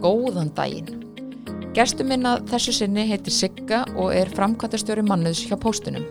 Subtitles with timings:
[0.00, 1.02] Góðan daginn.
[1.76, 6.06] Gestur minna þessu sinni heitir Sigga og er framkvæmtastjóri mannuðs hjá póstunum.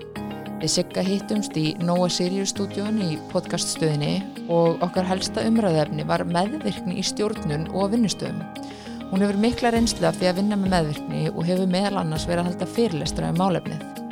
[0.59, 6.99] Við Sigga hittumst í Nóa Sirius stúdjón í podcaststöðinni og okkar helsta umræðefni var meðvirkni
[7.01, 8.43] í stjórnun og vinnustöðum.
[9.09, 12.43] Hún hefur mikla reynslu af því að vinna með meðvirkni og hefur meðal annars verið
[12.43, 14.05] að halda fyrirlestra um málefnið.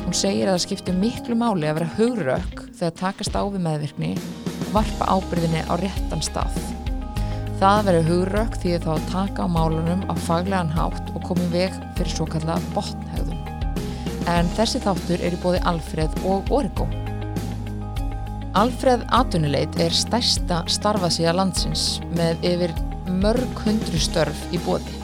[0.00, 4.12] Hún segir að það skiptir miklu máli að vera hugrökk þegar takast á við meðvirkni
[4.56, 6.69] og varpa ábyrðinni á réttan stað.
[7.60, 11.50] Það að vera hugrökk því þá að taka á málunum á faglegan hátt og komið
[11.52, 13.42] veg fyrir svo kallað botnhegðun.
[14.32, 16.86] En þessi þáttur er í bóði Alfreð og Origo.
[18.56, 21.84] Alfreð Atunuleit er stærsta starfasíða landsins
[22.16, 22.72] með yfir
[23.20, 24.96] mörg hundru störf í bóði.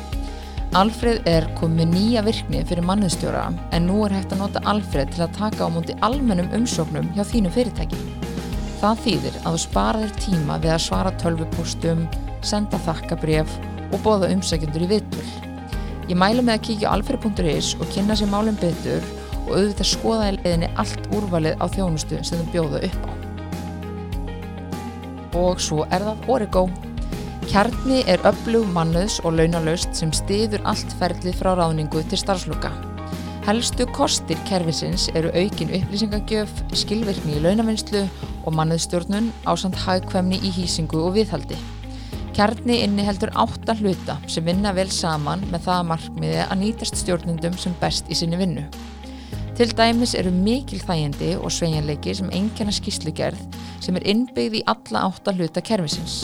[0.80, 5.26] Alfreð er komið nýja virkni fyrir manniðstjóra en nú er hægt að nota Alfreð til
[5.28, 8.00] að taka á múti almennum umsóknum hjá þínu fyrirtæki.
[8.80, 12.08] Það þýðir að þú sparaðir tíma við að svara tölvupóstum,
[12.46, 13.50] senda þakkabref
[13.90, 15.26] og bóða umsækjundur í vittul.
[16.06, 19.04] Ég mælu með að kíkja á alfreð.is og kynna sér málum betur
[19.46, 23.12] og auðvitað skoða í leiðinni allt úrvalið á þjónustu sem þau bjóða upp á.
[25.36, 26.66] Og svo er það Origo.
[27.46, 32.72] Kjarni er öflug mannuðs og launalaust sem stiður allt ferlið frá ráðningu til starfsluka.
[33.46, 38.02] Helstu kostir kerfisins eru aukin upplýsingagjöf, skilvirkni í launavinnslu
[38.42, 41.58] og mannuðstjórnun á samt hagkvæmni í hýsingu og viðhaldi.
[42.36, 47.54] Kjarni inni heldur átta hluta sem vinna vel saman með það markmiði að nýtast stjórnundum
[47.56, 48.64] sem best í sinni vinnu.
[49.56, 53.40] Til dæmis eru mikil þægindi og sveigjanleiki sem engjana skýslugerð
[53.80, 56.18] sem er innbyggð í alla átta hluta kerfisins.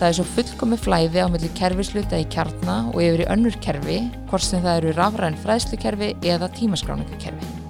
[0.00, 4.00] Það er svo fullkomi flæði á melli kerfisluta í kjarna og yfir í önnur kerfi,
[4.26, 7.65] hvort sem það eru rafræn fræðslukerfi eða tímaskráningakerfi.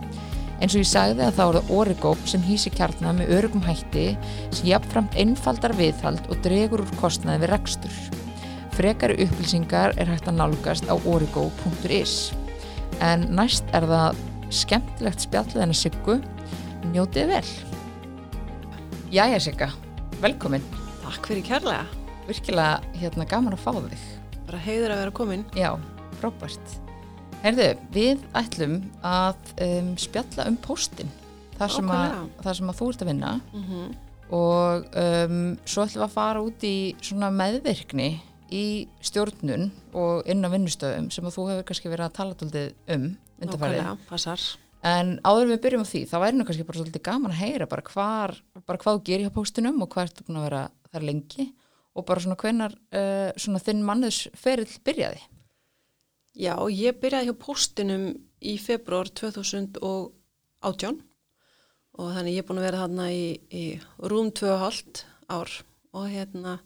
[0.57, 4.07] Eins og ég sagði að þá er það Origóp sem hýsi kjarna með örugum hætti
[4.55, 7.99] sem jafnframt einfaldar viðhald og dregur úr kostnaði við rekstur.
[8.77, 12.17] Frekari upplýsingar er hægt að nálgast á origó.is.
[13.05, 14.21] En næst er það
[14.53, 16.19] skemmtilegt spjallið hennar Siggu.
[16.93, 17.45] Njótið vel.
[19.13, 19.71] Jæja Sigga,
[20.25, 20.65] velkomin.
[21.05, 21.85] Takk fyrir kærlega.
[22.27, 24.09] Virkilega hérna gaman að fá þig.
[24.49, 25.47] Bara heiður að vera komin.
[25.59, 25.71] Já,
[26.21, 26.86] frábært.
[27.47, 28.73] Herðu, við ætlum
[29.07, 31.11] að um, spjalla um póstinn.
[31.55, 31.91] Það sem,
[32.59, 33.93] sem að þú ert að vinna Mm -hmm.
[34.35, 38.09] og um, svo ætlum við að fara út í svona meðvirkni
[38.51, 42.75] í stjórnun og inn á vinnustöðum sem að þú hefur kannski verið að tala tóltið
[42.89, 43.17] um
[44.09, 44.41] passar.
[44.83, 47.67] En áður við byrjum á því, þá væri nú kannski bara svolítið gaman að heyra
[47.67, 51.03] bara, hvar, bara hvað þú gerir hjá póstinum og hvað ertu búin að vera þar
[51.03, 51.55] lengi
[51.95, 55.23] og bara svona hvenar uh, svona þinn mannes ferill byrjaði.
[56.37, 58.07] Já, ég byrjaði hjá postinum
[58.45, 60.99] í februar 2018
[61.97, 63.65] og þannig ég er búin að vera þarna í, í
[64.05, 65.53] rúm 2,5 ár
[65.97, 66.59] og hérna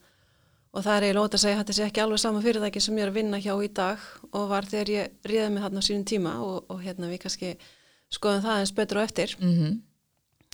[0.71, 2.99] og það er eiginlega ótt að segja að þetta sé ekki alveg sama fyrirtæki sem
[2.99, 5.87] ég er að vinna hjá í dag og var þegar ég réði mig þarna á
[5.87, 7.53] sínum tíma og, og hérna við kannski
[8.11, 9.37] skoðum það eins betur og eftir.
[9.39, 9.79] Mm -hmm.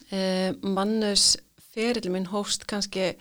[0.06, 1.36] Eh, mannus
[1.74, 3.16] ferillin minn hófst kannski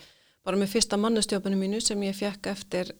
[0.46, 2.92] bara með fyrsta mannustjópunum mínu sem ég fekk eftir,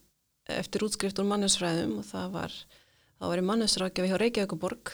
[0.50, 2.56] eftir útskrift úr mannusfræðum og það var,
[3.26, 4.90] þá var ég mannusrákjafi hjá Reykjavíkuborg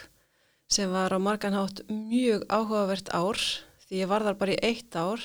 [0.72, 3.36] sem var á marganhátt mjög áhugavert ár
[3.84, 5.20] því ég var þar bara í eitt ár.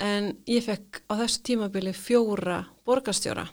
[0.00, 3.44] En ég fekk á þessu tímabili fjóra borgarstjóra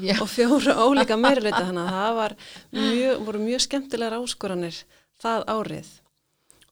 [0.00, 2.36] Já, og fjóra ólíka meirileita þannig að það var
[2.72, 4.80] mjög, voru mjög skemmtilegar áskoranir
[5.20, 5.92] það árið.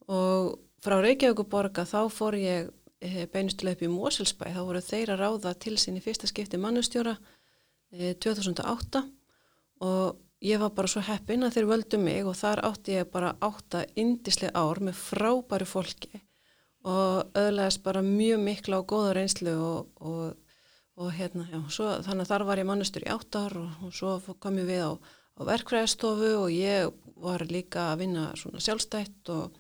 [0.08, 0.50] Og
[0.80, 2.72] frá Reykjavíkuborga þá fór ég
[3.04, 6.56] eh, beinustilega upp í Moselsbæ þá voru þeir að ráða til sín í fyrsta skipti
[6.56, 7.18] mannustjóra
[7.92, 9.04] eh, 2008
[9.84, 13.34] og ég var bara svo heppin að þeir völdu mig og þar átti ég bara
[13.40, 16.22] átta indislega ár með frábæru fólki
[16.84, 20.34] og öðlega bara mjög mikla og góða reynslu og, og
[20.96, 23.94] og hérna, já, svo, þannig að þar var ég mannustur í átt ár og, og
[23.94, 26.90] svo kom ég við á, á verkfræðstofu og ég
[27.24, 29.56] var líka að vinna svona sjálfstætt og,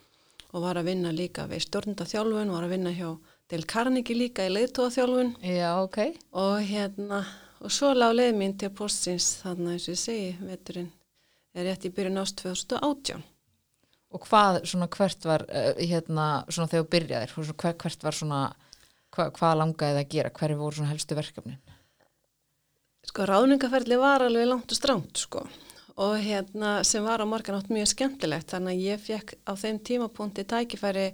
[0.52, 3.08] og var að vinna líka við stjórnundaþjálfun, var að vinna hjá
[3.50, 5.98] Del Carnegie líka í leiðtóðaþjálfun já, ok.
[6.38, 7.24] og hérna,
[7.64, 10.90] og svo lág leið mín til postins þannig eins og ég segi, veturinn
[11.54, 13.22] er rétt í byrjun ást 2018.
[14.14, 18.18] Og hvað, svona hvert var, uh, hérna, svona þegar þú byrjaðir, svona, hver, hvert var
[18.18, 18.40] svona,
[19.14, 21.60] hva, hvað langaði það að gera, hverju voru svona helstu verkefnin?
[23.04, 25.44] Sko ráðningaferli var alveg langt og stránt sko
[25.94, 29.78] og hérna sem var á morgan átt mjög skemmtilegt þannig að ég fekk á þeim
[29.78, 31.12] tímapunkti tækifæri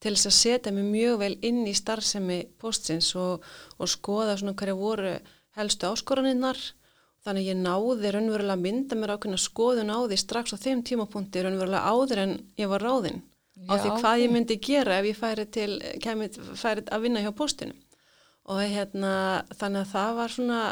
[0.00, 3.44] til þess að setja mig mjög vel inn í starfsemi postins og,
[3.76, 5.12] og skoða svona hverja voru
[5.58, 6.60] helstu áskoraninnar
[7.22, 11.44] þannig ég náði raunverulega að mynda mér ákveðna skoðun á því strax á þeim tímapunkti
[11.44, 13.22] raunverulega áður en ég var ráðinn
[13.68, 15.72] á því hvað ég myndi gera ef ég færi til,
[16.02, 17.76] kemi, færi að vinna hjá postinu
[18.50, 19.12] og hérna
[19.54, 20.62] þannig að það var svona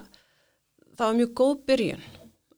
[0.97, 2.09] það var mjög góð byrjun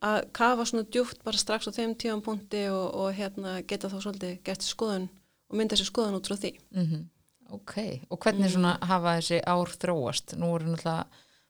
[0.02, 3.98] að kafa svona djúpt bara strax á þeim tíum punkti og, og hérna geta þá
[4.02, 5.08] svolítið gert skoðun
[5.52, 6.54] og mynda sér skoðun út frá því.
[6.74, 6.86] Mm
[7.52, 7.74] Ok,
[8.08, 10.32] og hvernig svona hafa þessi ár þróast?
[10.40, 11.04] Nú voru náttúrulega,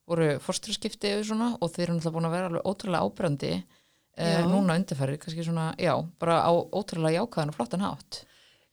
[0.09, 4.43] voru fórsturskipti og svona og þeir eru náttúrulega búin að vera alveg ótrúlega ábrandi eh,
[4.49, 8.23] núna undirferði, kannski svona, já, bara á ótrúlega jákvæðan og flottan hátt.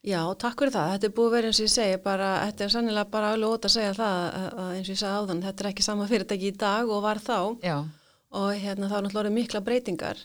[0.00, 0.90] Já, takk fyrir það.
[0.94, 3.66] Þetta er búið vera eins og ég segi, bara, þetta er sannilega bara alveg ótt
[3.68, 6.58] að segja það að, eins og ég sagði áðan, þetta er ekki sama fyrirtæki í
[6.62, 7.76] dag og var þá Já,
[8.40, 10.22] og hérna þá er náttúrulega mikla breytingar.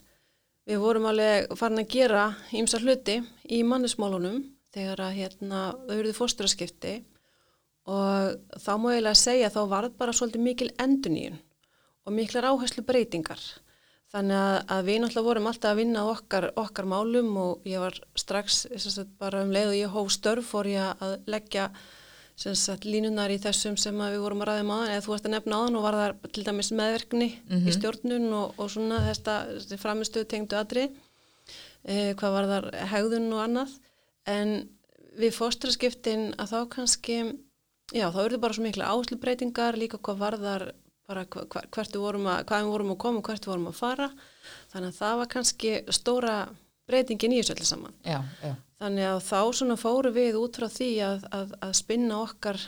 [0.65, 2.23] Við vorum alveg farin að gera
[2.55, 3.19] ímsa hluti
[3.53, 4.39] í mannismálunum
[4.73, 6.95] þegar að hérna þau eruðu fósturaskipti
[7.85, 11.37] og þá má ég eiginlega segja þá var bara svolítið mikil enduníun
[12.05, 13.41] og miklar áherslu breytingar.
[14.13, 17.97] Þannig að, að við náttúrulega vorum alltaf að vinna okkar, okkar málum og ég var
[18.15, 21.69] strax sagt, bara um leið og ég hóf störf fór ég að leggja
[22.35, 25.59] sagt, línunar í þessum sem við vorum að ræða maður eða þú varst að nefna
[25.59, 27.27] aðan og var það til dæmis meðverkni
[27.69, 30.85] í stjórnun og, og svona þetta, þetta framistuð tengdu aðri
[31.83, 33.75] eh, hvað var þar hegðun og annað.
[34.25, 34.55] En
[35.15, 37.19] við fóstraskiptin að þá kannski
[37.93, 40.67] já þá eru bara svo mikla áslubreitingar líka hvað var þar
[41.05, 43.79] bara hvert við vorum að, hvað við vorum að koma og hvert við vorum að
[43.79, 44.07] fara.
[44.71, 46.37] Þannig að það var kannski stóra
[46.89, 47.99] breytingin í þessu öllu saman.
[48.05, 52.17] Já, já, Þannig að þá svona fóru við út frá því að, að, að spinna
[52.23, 52.59] okkar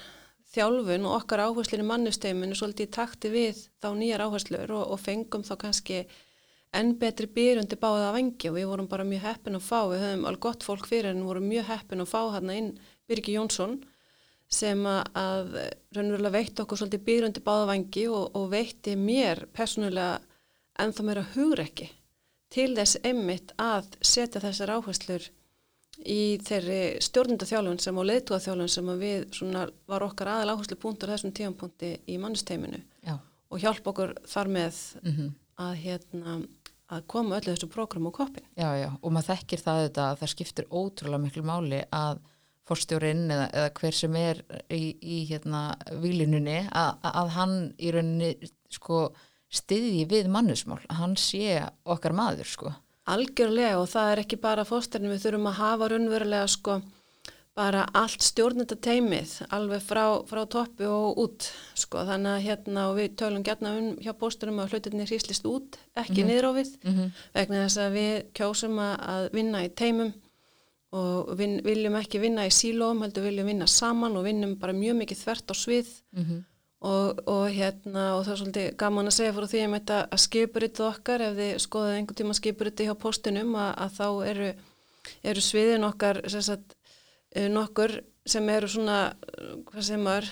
[0.54, 5.02] þjálfun og okkar áherslun í mannusteiminu svolítið í takti við þá nýjar áherslur og, og
[5.02, 6.06] fengum þá kannski
[6.78, 10.04] enn betri byrjundi báða að vengi og við vorum bara mjög heppin að fá, við
[10.04, 12.72] höfum alveg gott fólk fyrir en vorum mjög heppin að fá hérna inn
[13.08, 13.78] Birgi Jónsson
[14.48, 15.56] sem að, að
[15.96, 20.22] raunverulega veitti okkur svolítið byrjundi báða vengi og, og veitti mér persónulega
[20.80, 21.90] ennþá meira hugrekki
[22.54, 25.26] til þess einmitt að setja þessar áherslur
[26.06, 31.12] í þeirri stjórnundaþjálfun sem og leiðtúaþjálfun sem að við svona var okkar aðal áherslu punktur
[31.12, 35.34] þessum tíampunkti í mannusteiminu já, og hjálpa okkur þar með mhm.
[35.66, 36.38] að, hérna,
[36.94, 38.48] að koma öllu þessu prógram á koppin.
[38.54, 42.22] já, já, og maður þekkir það þetta að það skiptir ótrúlega miklu máli að
[42.68, 44.42] forstjórinn eða, eða hver sem er
[44.74, 45.62] í, í hérna
[46.04, 48.34] výlinunni að, að hann í rauninni
[48.70, 49.08] sko
[49.48, 52.74] styðji við mannusmál, hann sé okkar maður sko.
[53.08, 56.82] Algjörlega og það er ekki bara fósterni, við þurfum að hafa raunverulega sko
[57.58, 61.48] bara allt stjórnenda teimið alveg frá, frá toppi og út
[61.80, 65.80] sko þannig að hérna og við tölum gætna um hjá bósturum að hlutinni hríslist út,
[65.98, 67.08] ekki niður á við Mhm.
[67.34, 70.14] vegna þess að við kjósum að- að vinna í teimum
[70.96, 74.96] og vin, viljum ekki vinna í sílóum, heldur viljum vinna saman og vinnum bara mjög
[75.02, 76.44] mikið þvert á svið Mhm.
[76.82, 80.86] og, og hérna og það er svolítið gaman að segja fyrir því að, að skipuritið
[80.88, 84.54] okkar, ef þið skoðið einhvern tíma skipuritið hjá postunum að, að þá eru,
[85.24, 86.76] eru sviðin okkar sem sagt,
[87.36, 90.30] eh, nokkur sem eru svona, eh, hvað sem er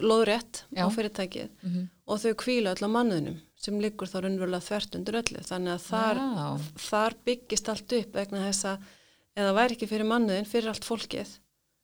[0.00, 0.84] loðrétt Já.
[0.84, 1.88] á fyrirtækið Mhm.
[2.06, 5.84] og þau kvíla öll á mannuðinum sem liggur þá raunverulega þvert undir öllu þannig að
[5.88, 6.58] þar, Já.
[6.90, 8.78] þar byggist allt upp vegna þess að
[9.38, 11.38] eða væri ekki fyrir mannuðin, fyrir allt fólkið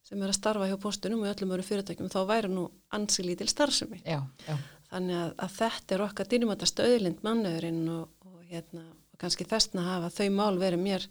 [0.06, 2.66] sem er að starfa hjá postunum og öllum öru fyrirtækjum þá væri nú
[2.96, 4.00] ansi lítil starfsemi.
[4.02, 4.56] Já, já,
[4.90, 9.86] þannig að, að þetta er okkar dýrumættast auðlind mannuðurinn og, og, hérna, og kannski þessna
[9.86, 11.06] hafa þau mál verið mér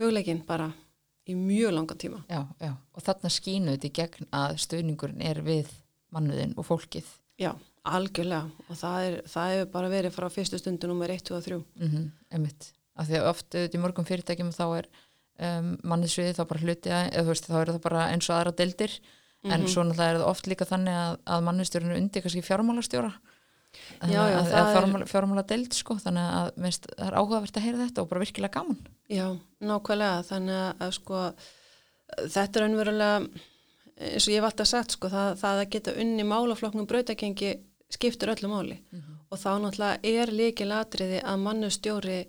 [0.00, 0.70] hugleikin bara
[1.28, 2.22] í mjög langa tíma.
[2.30, 2.72] Já, já.
[2.96, 5.74] Og þarna skínu þetta í gegn að stöðningurinn er við
[6.14, 7.10] mannuðin og fólkið.
[7.40, 7.52] Já,
[7.88, 8.48] algjörlega.
[8.68, 11.60] Og það, er, það hefur bara verið frá fyrstu stundu nummer 1, 2 og 3
[11.60, 14.88] mm -hmm, einmitt, af því að oft auðvitað í mörgum fyrirtækjum þá er
[15.48, 18.36] um, manniðsviði þá bara hluti að, eða þú veist þá eru það bara eins og
[18.36, 18.94] aðra deildir.
[19.48, 23.12] En svo náttúrulega er það oft líka þannig að, að manniðstjórinu undir kannski fjármálastjóra.
[24.50, 28.20] Er- fjármála, deild sko þannig að minnst, það er áhugavert að heyra þetta og bara
[28.24, 28.82] virkilega gaman.
[29.08, 29.26] Já,
[29.64, 31.22] nákvæmlega, þannig að, að sko,
[32.36, 33.16] þetta er önverulega,
[34.10, 37.52] eins og ég hef alltaf sagt, sko, það, það að geta unni málaflokknum brautakengi
[37.90, 38.78] skiptur öllu máli.
[39.30, 42.20] Og þá náttúrulega er líkilatriði að mannustjóri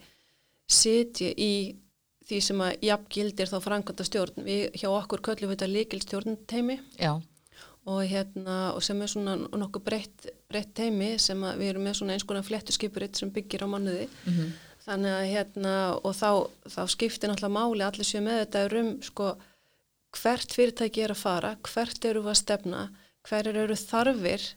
[0.72, 1.54] sitji í
[2.32, 4.48] því sem að jafngildir þá franganda stjórn.
[4.48, 7.14] Við hjá okkur köllum við þetta líkilstjórn teimi já,
[7.86, 12.00] og, hérna, og sem er svona nokkuð breytt, breytt teimi sem að við erum með
[12.00, 14.10] svona eins konar flettu skipuritt sem byggir á mannuði.
[14.26, 16.30] mm Þannig að hérna og þá,
[16.66, 19.28] þá skiptir náttúrulega máli allir séu með þetta um sko
[20.18, 22.80] hvert fyrirtæki er að fara, hvert eru að stefna,
[23.28, 24.48] hverjir eru þarfir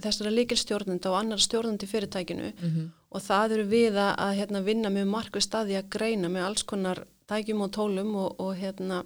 [0.00, 5.10] þessara líkilstjórnenda og annar stjórnandi fyrirtækinu mhm, og það eru við að, hérna, vinna með
[5.12, 9.02] markvið staði að greina með alls konar tækjum og tólum og, og hérna,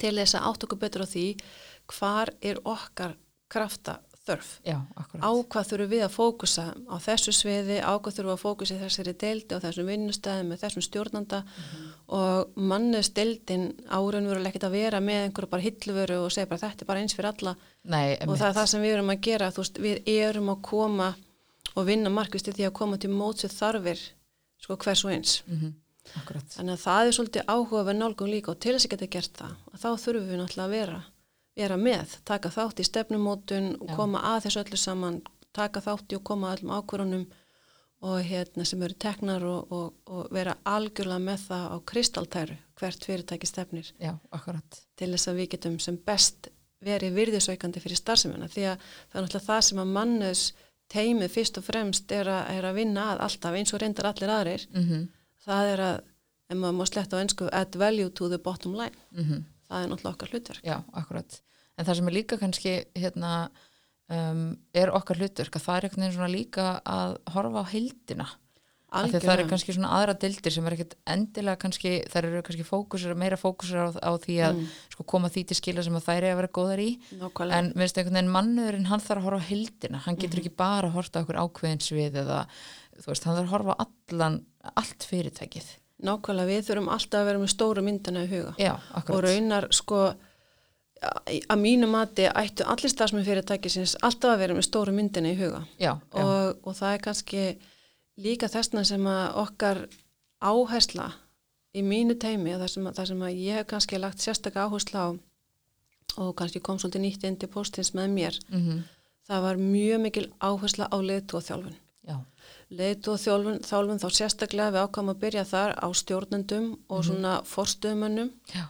[0.00, 1.26] til þess að átt okkur betur á því
[1.92, 3.16] hvar er okkar
[3.52, 4.50] krafta þörf.
[4.66, 4.76] Já,
[5.18, 8.76] á hvað þurfum við að fókusa á þessu sviði, á hvað þurfum við að fókusa
[8.76, 11.42] í þessari deildi og þessum vinnustæði með þessum stjórnanda.
[12.12, 16.84] Og mannus deildin árunveruleg ekkert að vera með einhverju bara hilluvöru og segja bara þetta
[16.86, 17.54] er bara eins fyrir alla.
[17.82, 21.12] Nei, og það er það sem við erum að gera, veist, við erum að koma
[21.72, 24.02] og vinna markvist í því að koma til móts við þarfir
[24.62, 25.38] sko hvers og eins.
[25.48, 25.78] Mm
[26.18, 26.46] Akkurat.
[26.50, 29.38] Þannig að það er svolítið áhuga við nálgum líka og til þess að geta gert
[29.38, 30.98] það, að þá þurfum við náttúrulega að vera,
[31.58, 35.20] vera með, taka þátt í stefnumótun og koma að þessu öllu saman,
[35.52, 37.26] taka þátt í og koma að öllum ákvörunum
[38.02, 43.06] og hérna sem eru teknar og, og, og vera algjörlega með það á kristaltæru hvert
[43.06, 43.92] fyrirtæki stefnir.
[44.02, 44.16] Já,
[44.98, 46.50] til þess að við getum sem best
[46.82, 50.44] verið virðisaukandi fyrir starfsemina því að það er náttúrulega það sem að mannes
[50.92, 54.32] teimið fyrst og fremst er að, er að vinna að alltaf eins og reyndar allir
[54.34, 54.66] aðrir.
[54.72, 54.84] Mm
[55.42, 55.96] það er að,
[56.50, 58.96] ef maður má sletta á ennsku add value to the bottom line.
[59.14, 59.42] -hmm.
[59.72, 61.40] Það er náttúrulega okkar hlutverk Já, akkurat.
[61.78, 63.32] En það sem er líka kannski hérna,
[64.12, 64.44] um,
[64.76, 68.28] er okkar hlutverk að það er einhvern veginn svona líka að horfa á heildina.
[68.92, 72.66] Að það eru kannski svona aðra dildir sem er ekkert endilega kannski, þær eru kannski
[72.68, 74.66] fókusur, meira fókusur á, á því að Mm.
[74.92, 76.90] sko, koma því til skila sem þær er að vera góðar í.
[77.16, 79.98] nákvæmlega En minnst einhvern veginn mannurinn, hann þarf að horfa á heildina.
[80.04, 80.44] Hann getur Mhm.
[80.44, 82.46] ekki bara að horfa á okkur ákveðin svið eða,
[83.00, 84.44] þú veist, hann þarf að horfa á allan,
[84.76, 85.64] allt fyrirtækið.
[86.06, 88.52] Nákvæmlega við þurfum alltaf að vera með stóru myndina í huga.
[88.60, 90.02] Já, og raunar sko
[91.02, 95.64] að mínu mati ættu allir stafsmenn fyrirtækisins alltaf að vera með stóru myndina í huga.
[95.82, 97.44] Já, og, og það er kannski
[98.22, 99.84] líka þessna sem að okkar
[100.42, 101.10] áhersla
[101.72, 105.08] í mínu teimi það sem, það sem að ég hef kannski lagt sérstaklega áhersla á
[106.20, 108.82] og kannski kom svolítið nýtt inn til postins með mér mm
[109.28, 111.76] það var mjög mikil áhersla á leitu og þjálfun
[112.08, 112.16] já,
[112.78, 117.34] leitu og þjálfun, þjálfun þá sérstaklega við ákvæmum að byrja þar á stjórnendum og svona
[117.48, 118.32] forstöðumönnum.
[118.54, 118.64] Já,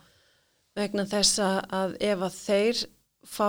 [0.79, 2.83] vegna þess að, ef að þeir
[3.29, 3.49] fá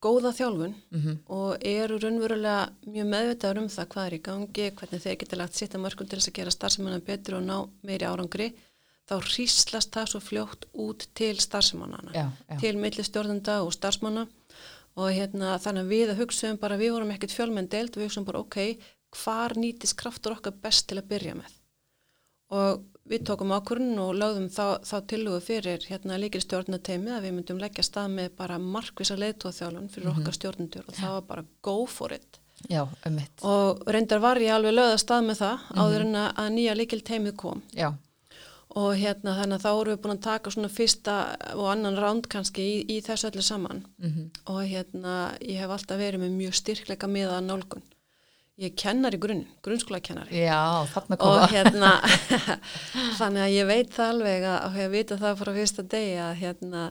[0.00, 5.02] góða þjálfun mm og eru raunverulega mjög meðvitaður um það hvað er í gangi, hvernig
[5.04, 8.08] þeir geta lagt sitt að mörgum til þess að gera starfsemanna betur og ná meiri
[8.08, 8.48] árangri,
[9.08, 12.30] þá hríslast það svo fljótt út til starfsemannana,
[12.62, 14.26] til milli stjórnenda og starfsmanna.
[14.98, 18.26] Og hérna þannig að við að hugsaum bara, við vorum ekkert fjölmenn deild, við hugsaum
[18.26, 18.58] bara ok,
[19.16, 21.56] hvar nýtist kraftur okkar best til að byrja með.
[22.50, 27.34] Og við tókum ákvörðun og lögðum þá, þá tilhugu fyrir hérna líkir stjórnateimi að við
[27.36, 31.76] myndum leggja stað með bara markvisa leiðtóðþjálun fyrir okkar stjórnendur og það var bara go
[31.90, 32.38] for it.
[32.68, 33.40] Já, um mitt.
[33.40, 37.36] og reyndar var ég alveg lögða stað með það áður en að, nýja líkil teimið
[37.40, 37.62] kom.
[37.72, 37.88] Já,
[38.76, 41.14] og hérna þannig að þá erum við búin að taka svona fyrsta
[41.54, 43.80] og annan ránd kannski í, í þessu öllu saman.
[43.98, 47.82] Mm og hérna ég hef alltaf verið með mjög styrkleika miða nálgun
[48.60, 50.60] ég er kennar í grunn, grunnskóla kennari já,
[50.92, 51.48] þarna og koma.
[51.50, 51.92] hérna
[53.20, 56.32] þannig að ég veit það alveg að, og hef vitað það frá fyrsta degi að
[56.42, 56.86] hérna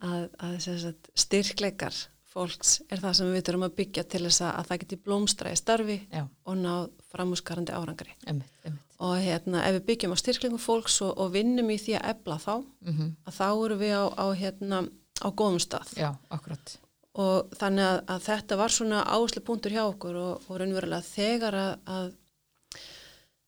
[0.00, 1.98] að, að sagt, styrkleikar
[2.36, 5.52] fólks er það sem við þurfum að byggja til þess að, að það geti blómstra
[5.52, 6.72] í starfi Já, og ná
[7.12, 8.96] framúskarandi árangri mitt, um mitt.
[9.00, 12.40] og hérna ef við byggjum á styrklingum fólks og, og vinnum í því að ebla
[12.40, 12.54] þá
[12.86, 14.82] Mm að þá eru við á, á hérna
[15.24, 16.76] á góðum stað Já, akkurat.
[17.16, 21.56] Og þannig að, að þetta var svona áherslu punktur hjá okkur og, og raunverulega þegar
[21.56, 22.10] að, að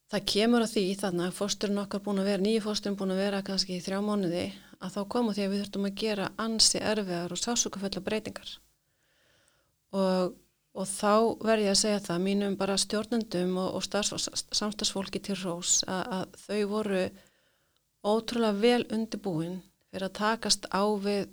[0.08, 3.22] það kemur að því þannig að fósturinn okkar búin að vera, nýju fósturinn búin að
[3.26, 4.46] vera kannski í þrjá mánuði
[4.78, 8.52] að þá komu því að við þurftum að gera ansi erfiðar og sásukafella breytingar.
[9.98, 10.34] Og,
[10.78, 15.80] og þá verð ég að segja það mínum bara stjórnendum og, og samstagsfólki til rós
[15.88, 17.02] að, að þau voru
[18.06, 19.58] ótrúlega vel undirbúin
[19.90, 21.26] fyrir að takast á við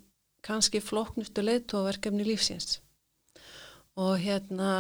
[0.46, 2.80] kannski flóknustu leiðtóverkefni lífsins.
[3.98, 4.72] Og hérna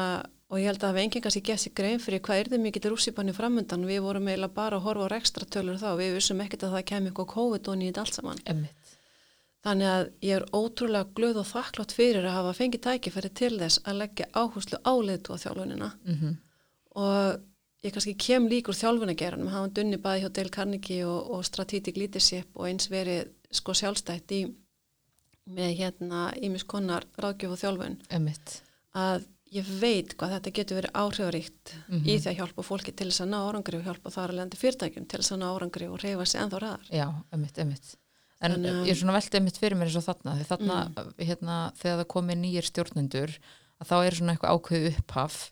[0.51, 2.61] og ég held að það hefði enginn kannski gett sér grein fyrir hvað er þið
[2.65, 5.89] mikill rússipanni framöndan við vorum eiginlega bara að horfa á ekstra tölur þá.
[5.97, 8.43] Við vissum ekkert að það kemur eitthvað COVID og nýtt allt saman.
[8.45, 8.93] Mitt.
[9.65, 13.81] þannig að ég er ótrúlega glöð og þakklátt fyrir að hafa fengið tækifæri til þess
[13.81, 16.35] að leggja áherslu á leiðtóþjálfunina Mm
[16.95, 17.41] og
[17.83, 22.55] ég kannski kem líkur þjálfunageranum, hafa dunni bæði hjá Dale Carnegie og, og Strategic Leadership
[22.55, 24.45] og eins verið sko sjálfstætt í
[25.47, 28.61] með hérna ímis konar ráðgjöf og þjálfun Um mitt.
[28.95, 32.05] að ég veit hvað þetta getur verið áhrifaríkt Mhm.
[32.05, 35.07] í því að hjálpa fólki til þess að ná árangri og hjálpa þar lendi fyrirtækjum
[35.07, 36.89] til þess að ná árangri og reyfa sig ennþá ræðar.
[36.91, 37.95] Já, um mitt, um mitt.
[38.41, 41.13] En Þannig að- ég er svona veltið mitt fyrir mér eins og þarna, því þarna,
[41.19, 43.37] hérna, þegar það komið nýjir stjórnendur,
[43.81, 45.51] að þá er svona eitthvað ákveðu upphaf.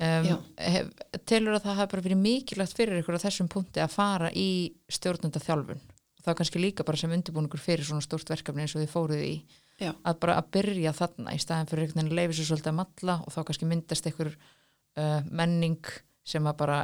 [0.00, 0.86] Um, hef,
[1.26, 4.72] telur að það hafi bara verið mikilvægt fyrir ykkur á þessum punkti að fara í
[4.88, 5.80] stjórnenda þjálfun.
[6.28, 9.34] Er kannski líka bara sem undirbúningur fyrir svona stórt verkefni eins og þið fóruð í.
[9.78, 9.92] Já.
[9.92, 12.78] Að bara að byrja þarna í staðin fyrir einhvern veginn að leifi sér svolítið að
[12.80, 15.92] matla og þá kannski myndast einhver uh, menning
[16.26, 16.80] sem að bara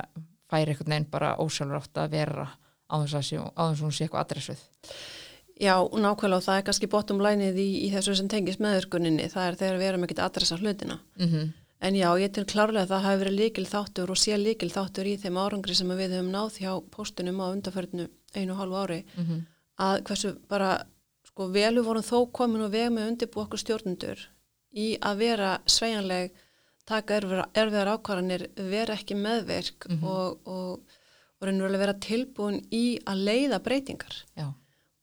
[0.51, 2.47] færi einhvern veginn bara ósjálfrátt að vera
[2.87, 4.63] á þess að, hún sé eitthvað adressuð.
[5.55, 9.51] Já, nákvæmlega og það er kannski bottom lineið í, í þessu sem tengist meðurkuninni, það
[9.51, 10.99] er þegar við erum ekkert adressa hlutina.
[11.19, 11.53] Mm
[11.85, 15.09] En já, ég til klárlega að það hafi verið líkil þáttur og sé líkil þáttur
[15.11, 19.05] í þeim árangri sem við höfum náð hjá postunum á undarförnu einu og hálfu ári
[19.17, 19.41] -hmm.
[19.79, 20.85] að hversu bara
[21.26, 24.19] sko velu vorum þó komin og veg með undirbú okkur stjórnendur
[24.75, 26.31] í að vera sveigjanleg
[26.87, 27.14] taka
[27.55, 30.05] erfiðar, ákvarðanir vera ekki meðverk Mhm.
[30.05, 30.81] og, og, og
[31.45, 34.47] og raunverulega vera tilbúin í að leiða breytingar já,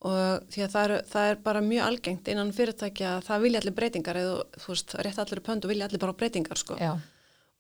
[0.02, 3.60] og því að það er, það er bara mjög algengt innan fyrirtækja að það vilja
[3.62, 6.78] allir breytingar eða þú veist, rétt allir og vilja allir bara breytingar sko.
[6.80, 6.98] já,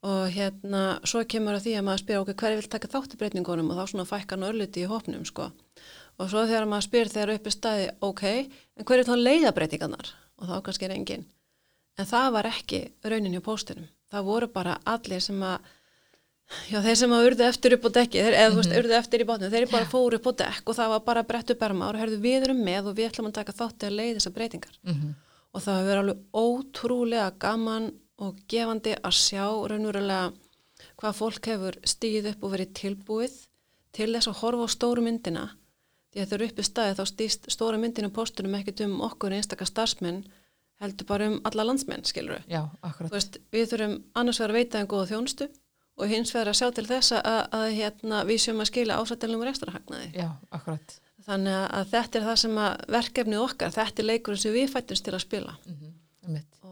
[0.01, 3.19] og hérna, svo kemur að því að maður spyr okkur hverju vil taka þátt í
[3.21, 3.69] breytingunum?
[3.69, 5.51] Og þá svona fækkar nörluti í hópnum sko.
[6.21, 8.23] og svo þegar maður spyr þegar upp í staði ok,
[8.77, 10.09] en hverju þá leiða breytingarnar?
[10.41, 11.27] Og þá kannski er engin
[11.99, 13.87] en það var ekki raunin hjá póstinum.
[14.11, 15.69] Það voru bara allir sem að
[16.67, 19.23] já þeir sem að urðu eftir upp á dekki þeir, eða þú veist, urðu eftir
[19.23, 21.87] í bátnum, þeir bara fóru upp á dekk og það var bara brett upp erma
[21.87, 24.35] og herðu við erum með og við ætlum að taka þátt í að leiða þessar
[24.35, 24.79] breytingar.
[24.83, 25.13] Mhm,
[25.51, 27.91] og það hefur alveg ótrúlega gaman
[28.21, 30.31] og gefandi að sjá raunverulega
[31.01, 33.39] hvað fólk hefur stíð upp og verið tilbúið
[33.95, 35.47] til þess að horfa á stóru myndina.
[36.11, 39.33] Því að þau eru upp í staði þá stýst stóra myndinu postunum ekkert um okkur
[39.37, 40.21] einstakar starfsmenn
[40.81, 42.47] heldur bara um alla landsmenn skilur við.
[42.55, 45.47] já, akkurat, Veist, við þurfum annars vegar að veita en góða þjónustu
[46.01, 49.43] og hins vegar að sjá til þess að, að hérna, við séum að skila ásættilum
[49.43, 50.11] og restarhagnaði.
[50.17, 54.55] já, akkurat, Þannig að þetta er það sem að verkefnið okkar, þetta er leikurinn sem
[54.55, 55.53] við fættumst til að spila.
[55.69, 56.00] Mhm, einmitt,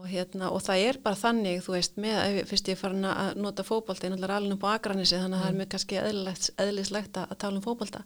[0.00, 3.40] og, hérna, og það er bara þannig, þú veist, með, fyrst ég er farin að
[3.44, 6.00] nota fótbolta, ég er náttúrulega alveg upp á Akranissi, þannig að það er mjög kannski
[6.00, 8.02] eðlilegt, eðlislegt að, tala um fótbolta.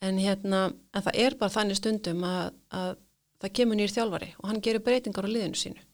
[0.00, 0.62] En, hérna,
[0.96, 2.90] en það er bara þannig stundum að, að
[3.42, 5.84] það kemur nýr þjálfari og hann gerir breytingar á liðinu sínu.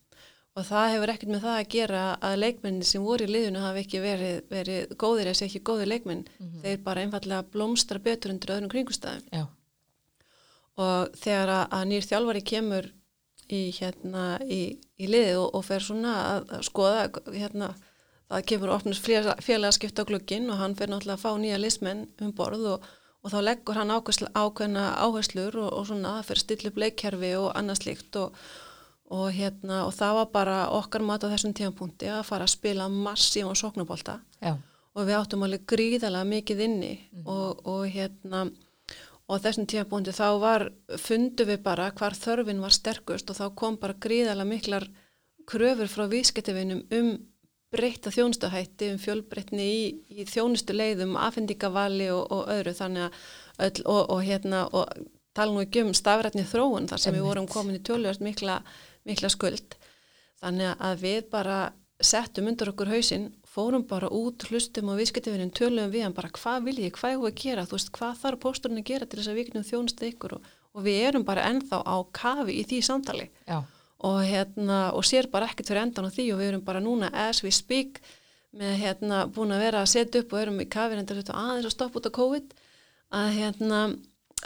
[0.56, 3.82] Og það hefur ekkert með það að gera að leikmenni sem voru í liðinu hafi
[3.82, 6.22] ekki verið, verið góðir eða sé ekki góðir leikmenn.
[6.62, 9.42] Þeir bara einfallega blómstra betur undir öðrum kringustæðum já,
[10.80, 12.88] og þegar að, nýr þjálfari kemur
[13.52, 17.70] í, hérna, í, í liðið og, og fer svona að, að skoða hérna,
[18.26, 19.08] það kemur opnast
[19.46, 22.86] félagaskipta á glugginn og hann fer náttúrulega að fá nýja listmenn um borð og,
[23.22, 27.82] og þá leggur hann ákvæsla, ákveðna áherslur og, og svona fyrir stillu bleikkerfi og annað
[27.84, 28.38] slíkt og,
[29.10, 32.90] og, hérna, og það var bara okkar mat á þessum tímapunkti að fara að spila
[32.90, 34.56] massífan sóknubólta já,
[34.96, 38.48] og við áttum alveg gríðalega mikið inni og, og hérna
[39.26, 40.68] og þessum tímabúndi þá var
[41.02, 44.86] fundu við bara hvar þörfin var sterkust og þá kom bara gríðalega miklar
[45.46, 47.16] kröfur frá vískettivinum um
[47.74, 49.80] breytta þjónustahætti, um fjölbreytni í,
[50.22, 54.92] í þjónustu leiðum, afhendingavali og, og öðru þannig að öll, og, og hérna og
[55.36, 57.28] tala nú ekki um stafrætni þróun þar sem við Einmitt.
[57.28, 58.60] vorum komin í tölvöld mikla,
[59.08, 59.76] mikla skuld
[60.40, 61.58] þannig að við bara
[62.00, 66.68] settum undir okkur hausinn, fórum bara út hlustum og viðskiptifinum, tölum við hann bara hvað
[66.68, 69.32] vil ég, hvað er að gera, þú veist hvað þarf pósturinn að gera til þess
[69.32, 70.36] að við getum þjónustu ykkur?
[70.36, 73.26] Og, og við erum bara ennþá á kafi í því samtali.
[74.04, 77.08] Og, hérna, og sér bara ekkert fyrir endan á því og við erum bara núna
[77.16, 78.02] as we speak
[78.56, 81.74] með hérna búin að vera að setja upp og erum í endur þetta aðeins að
[81.74, 82.52] stoppa út á COVID
[83.16, 83.80] að hérna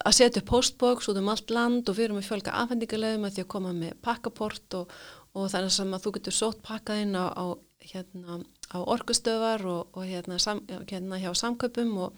[0.04, 3.34] að setja upp postbox út um allt land og við erum að fjölga afhendingarlegum að
[3.36, 4.94] því að koma með pakkaport og,
[5.34, 7.44] og þannig sem að þú getur sótt pakkað inn á, á,
[7.90, 8.40] hérna,
[8.70, 12.16] á orkustöðar og, og hérna, sam, hérna hjá samköpum og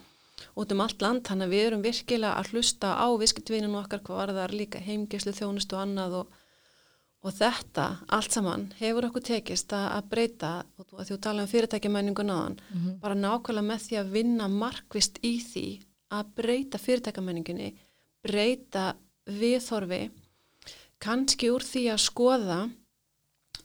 [0.59, 1.25] út um allt land.
[1.27, 5.35] Þannig að við erum virkilega að hlusta á viskitvininu okkar hvað var það líka heimgeslu
[5.37, 6.39] þjónustu og annað og
[7.23, 11.51] Og þetta, allt saman, hefur okkur tekist að, að breyta, og að þú tala um
[11.53, 12.57] fyrirtækjamenningu náðan,
[12.99, 15.67] bara nákvæmlega með því að vinna markvist í því
[16.11, 17.69] að breyta fyrirtækjamenningunni,
[18.27, 18.97] breyta
[19.31, 20.01] viðhorfi,
[20.99, 22.59] kannski úr því að skoða,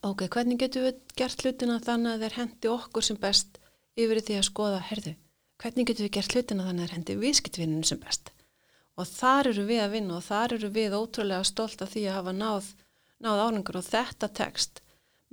[0.05, 3.62] ok, hvernig getum við gert hlutina þannig að þeir hendi okkur sem best
[3.97, 5.13] yfir því að skoða, herðu,
[5.62, 8.33] hvernig getum við gert hlutina þannig að þeir hendi viðskiptvinninu sem best.
[8.97, 12.17] Og þar eru við að vinna og þar eru við ótrúlega stolt af því að
[12.17, 12.69] hafa náð
[13.23, 13.79] náð árangur.
[13.79, 14.81] Og þetta tekst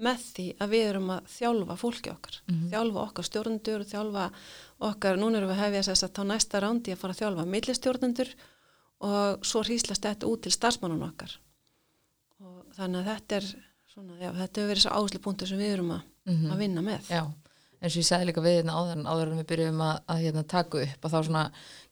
[0.05, 2.41] með því að við erum að þjálfa fólki okkar,
[2.73, 4.25] þjálfa okkar stjórnendur þjálfa
[4.89, 7.45] okkar, núna erum við að hefja þess að þá næsta rándi að fara að þjálfa
[7.53, 8.33] millistjórnendur
[9.07, 11.37] og svo hýslast þetta út til starfsmannun okkar.
[12.43, 13.49] Og þannig að þetta er
[13.95, 16.05] svona, já, þetta hefur verið svo áherslu punktur sem við erum að,
[16.35, 17.11] að vinna með.
[17.15, 17.25] Já
[17.85, 20.21] eins og ég sagði líka við hérna áður en áður en við byrjuðum að, að
[20.25, 21.43] hérna, taka upp og þá svona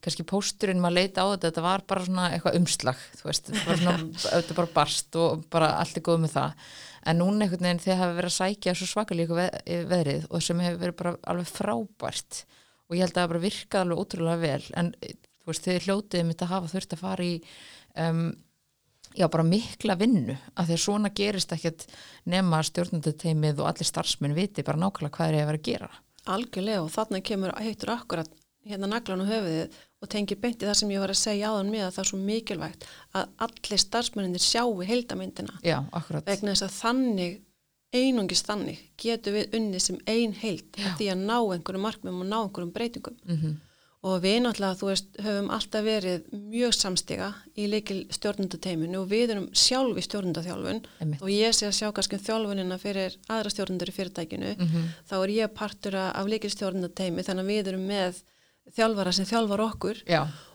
[0.03, 3.67] kannski pósturinn maður leita á þetta þetta var bara svona eitthvað umslag þú veist, þetta
[3.69, 6.63] var svona, þetta bara barst og bara allt er góð með það.
[7.03, 9.59] En núna einhvern veginn þið hafa verið að sækja svo svakalíku veð,
[9.91, 12.41] veðrið og sem hefur verið bara alveg frábært
[12.87, 14.71] og ég held að það bara virkaði alveg ótrúlega vel.
[14.79, 17.35] En þú veist, þið hljótið mitt að hafa þurft að fara í
[18.07, 18.25] um,
[19.17, 21.85] já, bara mikla vinnu af því að svona gerist ekkert
[22.29, 25.89] nema stjórnundateimið og allir starfsmenn viti bara nákvæmlega hvað er að vera að gera.
[26.33, 28.29] Algjörlega og þarna kemur heitur akkurat
[28.63, 31.71] hérna naglan á höfuðið og tengir beint í það sem ég var að segja áðan
[31.71, 32.85] með að það er svo mikilvægt
[33.19, 35.81] að allir starfsmenninir sjáu heildamyndina Já,
[36.23, 37.41] vegna þess að þannig
[37.93, 42.39] einungis þannig getur við unnið sem ein heild því að ná einhverjum markmum og ná
[42.39, 43.19] einhverjum breytingum.
[43.27, 43.59] Mm
[44.03, 49.31] og við náttúrulega, þú veist, höfum alltaf verið mjög samstiga í leikil stjórnundateiminu og við
[49.35, 50.81] erum sjálf í stjórnundaþjálfun.
[50.99, 51.21] Einmitt.
[51.23, 54.55] og ég sé að sjá kannski um þjálfunina fyrir aðra stjórnundur í fyrirtækinu.
[54.59, 54.89] Mhm.
[55.07, 58.21] þá er ég partur af leikil stjórnundateimi þannig að við erum með
[58.75, 60.03] þjálfara sem þjálfar okkur.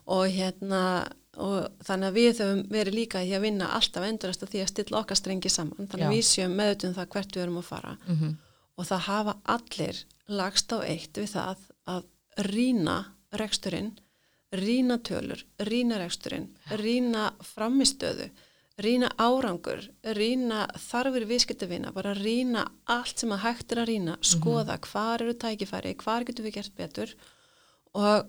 [0.08, 1.08] Og hérna
[1.38, 4.70] og þannig að við höfum verið líka í að vinna alltaf endurast á því að
[4.72, 5.86] stilla okkar strengi saman.
[5.86, 7.96] Þannig að við séum meðutum það hvert við erum að fara.
[8.08, 8.32] Mhm,
[8.76, 11.56] og það hafa allir lagst á eitt við það
[11.86, 12.02] að
[12.38, 12.96] rýna
[13.36, 13.92] reksturinn,
[14.54, 16.48] rýna tölur, rýna reksturinn,
[16.80, 18.30] rýna framistöðu,
[18.78, 19.82] rýna árangur,
[20.16, 25.34] rýna þarfir viðskiptavina, bara rýna allt sem að hægt er að rýna, skoða hvar eru
[25.34, 27.14] tækifæri, hvar getum við gert betur
[27.98, 28.28] og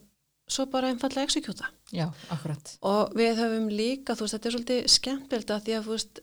[0.49, 1.69] svo bara einfallega exekjúta.
[1.93, 5.89] já, akkurat Og við höfum líka, þú veist, þetta er svolítið skemmtilegt að því að
[5.93, 6.21] veist,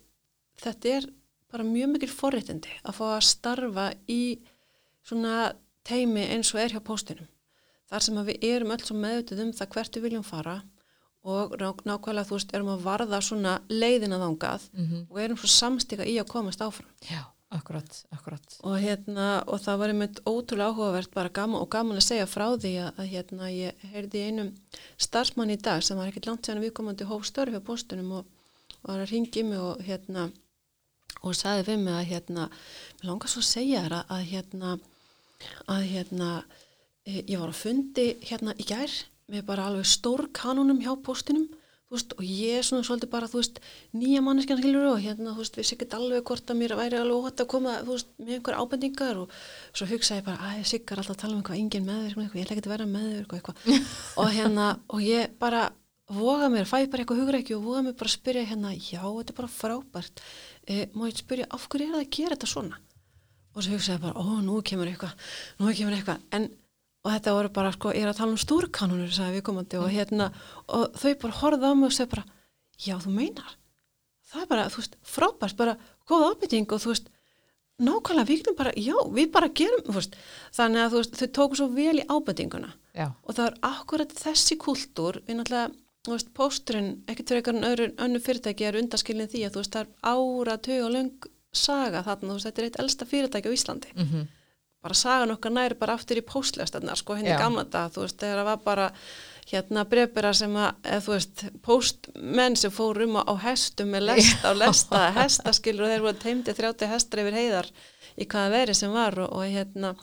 [0.64, 1.08] þetta er
[1.52, 4.22] bara mjög mikil forréttindi að fá að starfa í
[5.06, 5.54] svona
[5.86, 7.28] teimi eins og er hjá póstinum.
[7.90, 10.56] Þar sem að við erum öll svo meðvitið um það hvert við viljum fara
[11.26, 15.48] og ná- nákvæmlega þú veist, erum að varða svona leiðina þangað mhm, og erum svo
[15.50, 16.90] samstika í að komast áfram.
[17.10, 21.98] já, akkurat, akkurat Og hérna, og það var einmitt ótrúlega áhugavert bara gaman og gaman
[21.98, 24.52] að segja frá því að, að hérna ég heyrði einum
[24.98, 28.26] starfsmann í dag sem var ekkert langt séðan viðkomandi hóf störf hjá postunum og,
[28.82, 30.28] og var að ringi mig og hérna
[31.26, 32.48] og sagði við mig að hérna
[33.00, 34.76] mér langar svo að segja þér að, að hérna
[35.74, 36.30] að hérna
[37.06, 38.92] ég var að fundi hérna í gær
[39.30, 41.48] með bara alveg stór kanunum hjá postinum
[41.92, 43.60] veist, og ég er svona svolítið bara, veist,
[43.94, 47.42] nýja manneskjan skilur og hérna, veist, við sikkert alveg hvort að mér væri alveg óhætt
[47.44, 49.34] að koma, með einhver ábendingar og
[49.70, 52.16] svo hugsaði ég bara, að ég sikkar alltaf að tala um eitthvað, engin með þér,
[52.24, 53.86] eitthvað, ég ætla ekki að vera með þér, eitthvað,
[54.22, 55.62] og hérna, og ég bara
[56.16, 59.32] voga mér, fæ bara eitthvað hugreiki og voga mér bara að spyrja hérna, já, þetta
[59.34, 60.26] er bara frábært,
[60.66, 62.82] e, má ég spyrja, af hverju er það að gera þetta svona?
[63.56, 66.46] Og svo hugsaði ég bara, ó, nú kemur eitthvað, nú kemur eitthvað, en
[67.06, 69.92] og þetta voru bara, sko, ég er að tala um stúrkanunur sagði við komandi og
[69.94, 70.26] hérna
[70.66, 72.24] og þau bara horfðu á mig og segja bara
[72.82, 73.52] já, þú meinar,
[74.26, 75.76] það er bara þú veist, frábært, bara
[76.10, 77.06] góð ábyrting og þú veist,
[77.86, 80.14] nákvæmlega við getum bara já, við bara gerum, þú veist.
[80.56, 84.16] Þannig að þú veist, þau tóku svo vel í ábyrtinguna já, og það er akkurat
[84.16, 85.74] þessi kultúr við náttúrulega,
[86.06, 89.76] þú veist, pósturinn ekkert fyrir einhvern öðru, önnu fyrirtæki er undaskilin því að þú veist,
[89.76, 90.80] það er ára, tög
[94.86, 98.42] bara sagan okkar næri bara aftur í póstlegastarnar sko henni gamla dag, þú veist, þegar
[98.42, 98.90] það var bara
[99.46, 104.52] hérna brefbera sem að, eða þú veist, póstmenn sem fór um á, hestum með lesta
[104.52, 107.70] og lesta hestaskilur og þeir voru teimdi 30 hestar yfir heiðar
[108.16, 109.94] í hvaða veri sem var og, og hérna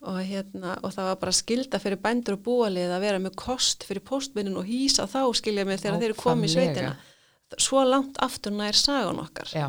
[0.00, 3.84] og hérna, og það var bara skilda fyrir bændur og búalið að vera með kost
[3.88, 6.92] fyrir póstmennin og hýsa þá skilja mig þegar þeir eru komið í sveitina.
[7.60, 9.50] Svo langt aftur nær sagan okkar.
[9.52, 9.66] Já,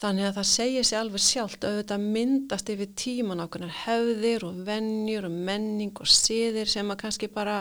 [0.00, 4.62] Þannig að það segir sér alveg sjálft að auðvitað myndast yfir tíman ákveðnar hefðir og
[4.64, 7.58] vennjur og menning og siðir sem að kannski bara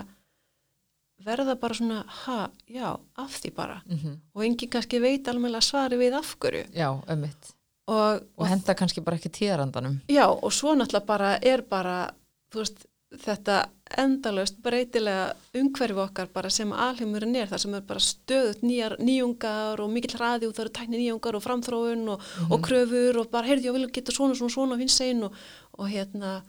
[1.25, 3.81] verða bara svona, ha, já, af því bara.
[3.85, 6.65] mhm, Og enginn kannski veit alveg svari við af hverju.
[6.73, 7.55] já, ömmit
[7.89, 12.11] Og, og henda kannski bara ekki tíðarandanum já, og svo náttúrulega bara er bara,
[12.53, 12.85] þú veist,
[13.17, 13.65] þetta
[13.97, 19.81] endalaust breytilega umhverfi okkar bara sem alheimurinn er þar sem er bara stöðut nýjar, nýjungar
[19.81, 23.49] og mikill hraði og það eru tækni nýjungar og framþróun og, og kröfur og bara
[23.49, 25.43] heyrði ég vil geta svona svona svona og hins einn og,
[25.79, 26.39] og hérna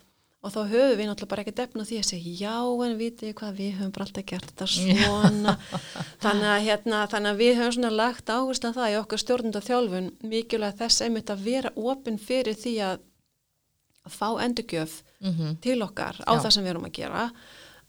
[0.40, 3.34] og þá höfum við náttúrulega bara ekki defna því að segja já en vitið þið
[3.40, 5.54] hvað við höfum bara alltaf gert þetta svona.
[6.24, 9.62] Þannig að hérna þannig að við höfum svona lagt áherslu á það í okkar stjórnunda
[9.66, 13.04] þjálfun mikilvæg þess einmitt að vera opinn fyrir því að,
[14.06, 16.40] að fá endurgjöf mhm, til okkar á Já.
[16.44, 17.24] það sem við erum að gera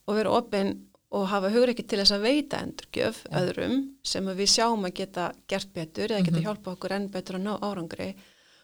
[0.07, 0.73] og vera opinn
[1.11, 4.93] og hafa hugur ekki til þess að veita endurgjöf öðrum sem að við sjáum að
[5.01, 8.13] geta gert betur eða geta hjálpa okkur enn betur að ná árangri.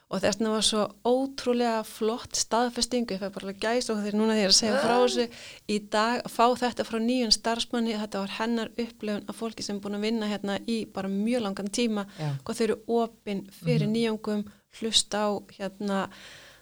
[0.08, 4.16] Og þess vegna var svo ótrúlega flott staðfestingu, ég fæ bara alveg gæs og þegar
[4.16, 5.26] núna þegar ég er að segja frá þessu
[5.68, 9.76] í dag, að fá þetta frá nýjun starfsmanni þetta var hennar upplifun af fólki sem
[9.76, 12.30] er búin að vinna hérna í bara mjög langan tíma Já.
[12.40, 14.48] hvað þau eru opinn fyrir nýjungum
[14.80, 16.06] hlusta á hérna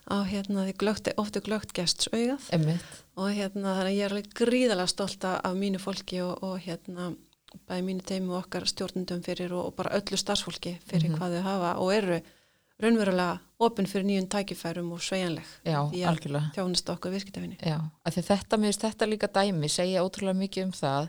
[0.06, 4.16] á hérna því glögt, ofta glögt gests augað ömmit og hérna þannig að ég er
[4.16, 7.14] alveg gríðalega stolt af, mínu fólki og, og hérna
[7.66, 11.46] bæði mínu teimi og okkar stjórnundum fyrir og, og bara öllu starfsfólki fyrir hvað þau
[11.50, 12.20] hafa og eru
[12.84, 16.52] raunverulega opinn fyrir nýjum tækifærum og sveigjanleg já, í að algjörlega.
[16.58, 17.60] þjónust okkur viðskiptafinni.
[17.64, 17.78] Já,
[18.12, 21.08] því þetta, mér þetta líka dæmi segja ótrúlega mikið um það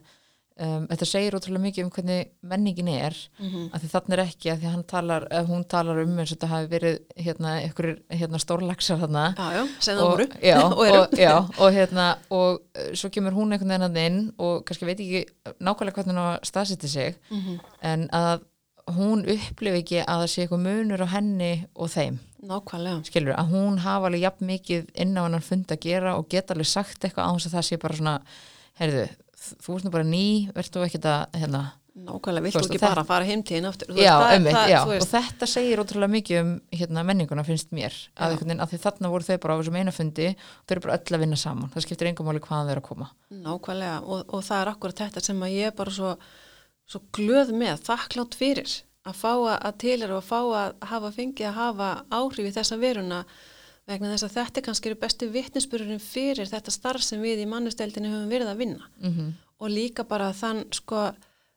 [0.61, 3.69] um, þetta segir ótrúlega mikið um hvernig menningin er, Mm -hmm.
[3.75, 6.38] af því þannig er ekki af því hann talar, að hún talar um eins og
[6.38, 9.66] þetta hafi verið hérna, ykkur hérna stórlagsar þarna Já, já,
[10.07, 14.33] og, já, og og, og hérna og uh, svo kemur hún einhvern veginn að inn
[14.38, 15.25] og kannski veit ekki
[15.61, 17.61] nákvæmlega hvernig að staðsetja sig Mhm.
[17.83, 18.40] en að
[18.90, 23.05] hún upplifi ekki að það sé eitthvað munur á henni og þeim Nákvæmlega.
[23.05, 26.55] skilur, að hún hafa alveg jafn mikið inn á hennan fund að gera og geta
[26.55, 28.21] alveg sagt eitthvað á þess að það sé bara svona
[28.81, 29.09] heyrðu,
[29.63, 31.65] þú ert nú bara ný, verður þú ekkert að hérna,
[31.97, 33.89] Nákvæmlega, veist, ekki og þetta- bara fara heimtíðin aftur?
[33.89, 36.51] Þú Já, veist, það- einmitt, það- já, þú og veist, þetta segir ótrúlega mikið um
[36.77, 38.37] hérna, menninguna finnst mér að, Já.
[38.37, 41.23] veginn, að þarna voru þau bara á þessum eina fundi þau eru bara öll að
[41.25, 44.61] vinna saman, það skiptir engum máli hvaðan þau eru að koma Nákvæmlega og, og það
[44.61, 46.17] er akkurat þetta sem að ég er bara svo,
[46.87, 51.11] svo glöð með, þakklátt fyrir að fá að, til er og að fá að hafa
[51.17, 53.25] fengið að hafa áhrif í þessa veruna
[53.87, 58.11] vegna þess að þetta kannski eru bestu vitnisbururinn fyrir þetta starf sem við í mannusteldinu
[58.12, 58.90] höfum verið að vinna.
[59.01, 59.33] Mm -hmm.
[59.59, 61.09] og líka bara þann sko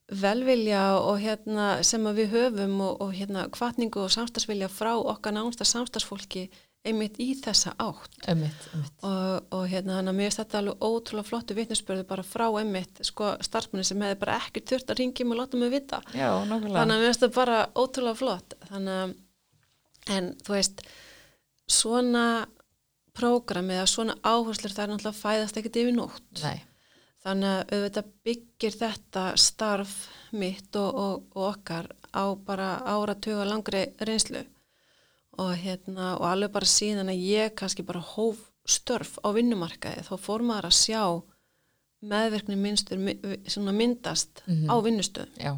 [0.09, 5.65] velvilja og hérna sem við höfum og, og hérna kvartningu og samstagsvilja frá okkar nánsta
[5.65, 6.49] samstagsfólki
[6.85, 8.13] einmitt í þessa átt.
[8.31, 12.23] Ömmit, ömmit og, og hérna þannig að mér finnst þetta alveg ótrúlega flottu vitnisspörðu bara
[12.23, 15.73] frá einmitt sko starfsmunni sem hefði bara ekki þurft að ringi mig og láta mig
[15.73, 15.99] vita.
[16.13, 18.55] Já, þannig að mér finnst þetta bara ótrúlega flott.
[18.71, 19.15] Þannig að
[20.15, 20.83] en þú veist
[21.69, 22.25] svona
[23.19, 26.43] prógram eða svona áherslur það er náttúrulega fæðast ekkert yfir nótt.
[26.43, 26.62] Nei,
[27.25, 29.95] þannig að auðvitað byggir þetta starf
[30.32, 34.45] mitt og, og, og okkar á bara áratuga langri reynslu.
[35.39, 40.13] Og hérna og alveg bara síðan að ég kannski bara hóf störf á vinnumarkaði þá
[40.19, 41.03] fór maður að sjá
[42.10, 42.99] meðverkni minnstur
[43.75, 44.69] myndast Mhm.
[44.71, 45.36] á vinnustöðum.
[45.39, 45.53] Já,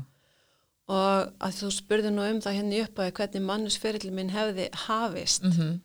[0.88, 5.44] og að þú spurði nú um það hérna í uppæði hvernig mannusferillin minn hefði hafist.
[5.44, 5.82] Mm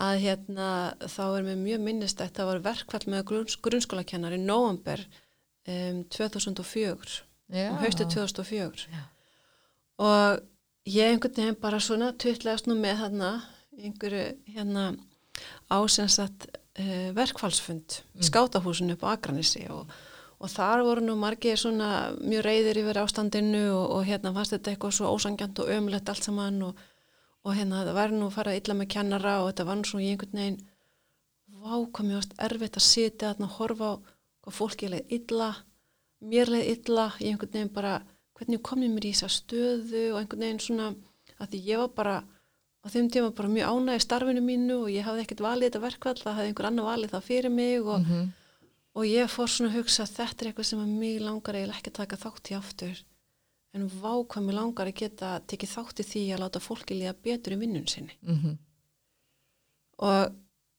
[0.00, 0.68] að hérna
[1.04, 5.02] þá er mér mjög minnist að það var verkfall með grunns, grunnskólakennar í november
[5.68, 7.20] um, 2004
[7.52, 7.68] já.
[7.70, 9.02] um haustu 2004 Já.
[10.00, 10.40] og
[10.88, 13.32] ég einhvern veginn bara svona tuttlegast nú með þarna
[13.80, 14.86] einhverju hérna
[15.72, 18.22] ásensat uh, verkfallsfund mm.
[18.24, 19.90] skátahúsinu upp á Akranissi og,
[20.40, 24.74] og þar voru nú margir svona mjög reyðir yfir ástandinu og, og hérna fannst þetta
[24.74, 26.86] eitthvað svo ósangjant og ömulegt allt saman og,
[27.44, 30.04] og hérna það var nú að fara illa með kennara og þetta var nú svona
[30.04, 30.60] í einhvern veginn
[31.60, 33.94] vá hvað mér varst erfitt að sitja þarna og horfa á
[34.44, 35.50] hvað fólki leið illa
[36.20, 37.94] mér leið illa, ég einhvern veginn bara
[38.38, 40.90] hvernig kom ég mér í þessa stöðu og einhvern veginn svona
[41.40, 42.16] að því ég var bara
[42.80, 46.20] á þeim tíma bara mjög ánægði starfinu mínu og ég hafði ekkert valið þetta verkvall
[46.20, 48.30] það hafði einhver annar valið það fyrir mig og, Mhm.
[48.96, 51.76] og ég fór svona að hugsa að þetta er eitthvað sem að mig langar eiginlega
[51.78, 53.02] ekki að taka þátt í aftur
[53.74, 57.14] en vá hvað mig langar að geta tekið þátt í því að láta fólki líða
[57.22, 58.58] betur í vinnun sinni Mhm.
[59.98, 60.32] og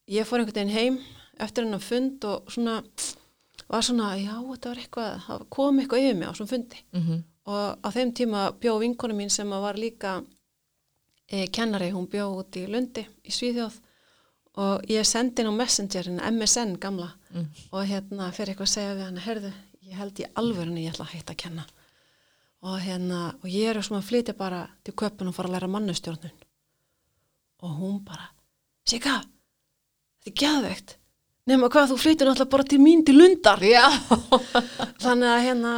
[0.09, 0.97] ég fór einhvern veginn heim
[1.39, 2.81] eftir hennar fund og svona
[3.69, 7.23] var svona, já, þetta var eitthvað það kom eitthvað yfir mig á svona fundi Mhm.
[7.45, 10.25] og á þeim tíma bjó vinkonu mín sem var líka
[11.29, 13.79] e, kennari, hún bjó út í Lundi í Svíþjóð
[14.57, 17.47] og ég sendi inn á Messengerin, MSN gamla Mm.
[17.71, 19.53] og hérna fyrir eitthvað að segja við hana, herðu,
[19.87, 21.65] ég held í alvörunni ég ætla að hætta að kenna
[22.61, 25.71] og hérna, og ég er svona að flytja bara til köpun og fara að læra
[25.71, 26.33] mannustjórnun.
[27.65, 28.29] Og hún bara
[28.87, 29.19] Sika,
[30.25, 30.95] þetta er geðveikt.
[31.49, 33.61] Nema hvað þú flyttir náttúrulega bara til mín til Lundar.
[35.03, 35.73] Þannig að hérna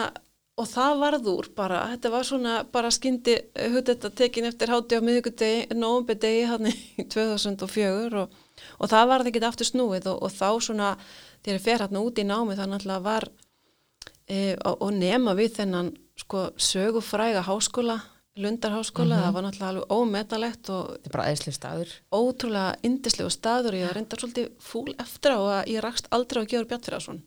[0.59, 3.35] og það varð úr bara, þetta var svona bara skyndi
[3.73, 6.75] hugdetta tekin eftir hátti á miðugudegi, nóumbedegi hann í
[7.15, 8.35] 2004 og,
[8.77, 10.11] og það varð ekki aftur snúið.
[10.13, 10.93] Og, og þá svona
[11.43, 13.29] þegar ég fer hérna út í námi það náttúrulega var
[14.27, 18.01] e, og, og nema við þennan sko sögufræga háskóla
[18.33, 21.11] Lundarháskóla, það var náttúrulega alveg ómetanlegt og er
[22.17, 26.49] ótrúlega indislegu staður og ég reyndar svolítið fúl eftir á að ég rakst aldrei á
[26.49, 27.21] Georg Bjartfjörðarsson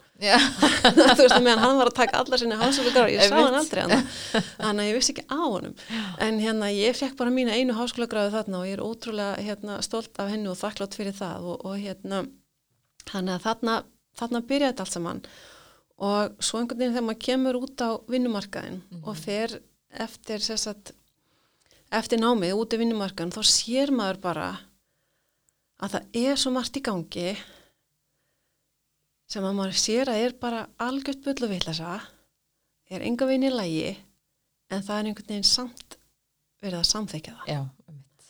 [0.97, 3.85] þú veist að meðan hann var að taka allar sinni háskólagráð, ég sá hann aldrei
[4.65, 5.79] þannig að ég vissi ekki á honum.
[6.27, 10.19] En hérna ég fekk bara mína einu háskólagráðu þarna og ég er ótrúlega hérna, stolt
[10.19, 12.25] af henni og þakklátt fyrir það og, og hérna
[13.07, 13.83] þannig að þarna,
[14.19, 15.23] þarna byrjaði allt saman.
[15.23, 15.56] og
[15.97, 19.55] svo einhvern veginn þegar maður kemur út á vinnumarkaðin og fer
[19.97, 20.93] eftir sessat,
[21.89, 24.49] eftir námið út í vinnumarkaðin þá sér maður bara
[25.81, 27.31] að það er svo margt í gangi
[29.27, 31.95] sem að maður sér að er bara algjört bull og villasa
[32.93, 33.95] er enga veginn í lægi
[34.71, 35.97] en það er einhvern veginn samt
[36.63, 37.49] verið að samþekja það.
[37.51, 38.29] Já, einmitt.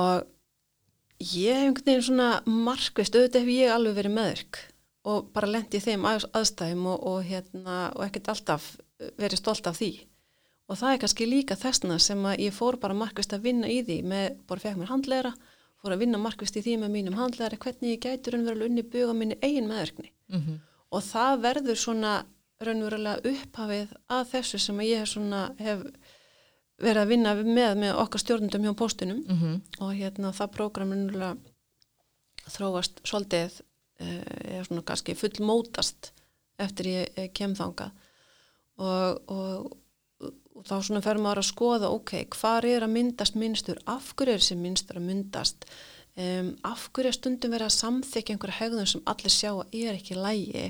[0.00, 0.26] og
[1.22, 4.60] ég hef einhvern veginn svona markvist, auðvitað hef ég alveg verið meðurk
[5.04, 8.76] og bara lendi í þeim að, aðstæðum og, og, hérna, og ekkert alltaf
[9.18, 9.92] verið stolt af því
[10.68, 13.78] og það er kannski líka þessna sem að ég fór bara markvist að vinna í
[13.86, 15.32] því með, bara fekk mér handleira
[15.80, 19.14] fór að vinna markvist í því með mínum handleira hvernig ég gæti raunverulega unni buga
[19.14, 20.58] minni eigin meðurkni Mhm.
[20.92, 22.12] og það verður svona
[22.60, 25.82] raunverulega upphafið að þessu sem að ég hef svona hef
[26.82, 29.62] verið að vinna með með okkar stjórnundum hjá postunum Mhm.
[29.80, 31.36] og hérna það prógram raunverulega
[32.48, 33.60] þróast svolítið
[34.00, 36.12] uh, er svona kannski fullmótast
[36.58, 37.92] eftir ég, ég kem þangað.
[38.78, 39.76] Og, og,
[40.54, 44.36] og þá svona fer maður að skoða ok, hvar er að myndast minnstur af hverju
[44.36, 45.66] er þessi minnstur að myndast?
[46.18, 49.98] Um, af hverju er stundum verið að samþykja einhverja hegðun sem allir sjá að er
[49.98, 50.64] ekki lægi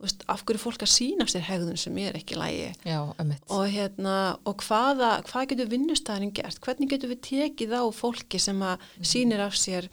[0.00, 4.14] veist, af hverju fólk að sína sér hegðun sem er ekki lægi já, og, hérna,
[4.48, 9.04] og hvaða, hvað getur vinnustæðin gert, hvernig getur við tekið á fólki sem að Mhm.
[9.12, 9.90] sýnir af sér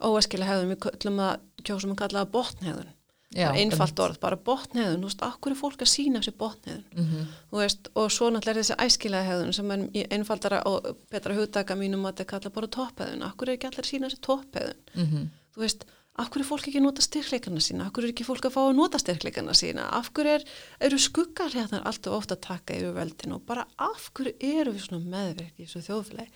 [0.00, 2.94] óæskilega hegðun, við köllum að kjósum að kalla það botnhegðun.
[3.36, 6.84] Já, einfalt orð, bara botnhegðun, þú veist, hverju er fólk að sína sér botnhegðun?
[6.96, 7.26] Mhm.
[7.52, 9.82] þú veist, og svo náttúrulega er þessi æskilega hegðun sem er
[10.16, 13.84] einfaldara og betra hugtaka mínum að þetta kalla bara topphegðun af hverju er ekki allir
[13.84, 15.28] að sína þessi topphegðun Mhm.
[15.54, 15.84] þú veist,
[16.18, 18.74] hverju er fólk ekki að nota styrkleikana sína, hverju er ekki fólk að fá að
[18.80, 20.44] nota styrkleikana sína, hverju er,
[20.80, 25.04] eru skuggar hérna alltaf ofta að taka yfir veldin og bara hverju eru við svona
[25.04, 26.30] meðverk í þessu þjóðfélagi?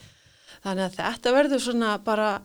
[0.63, 2.43] Þannig að þetta verður svona bara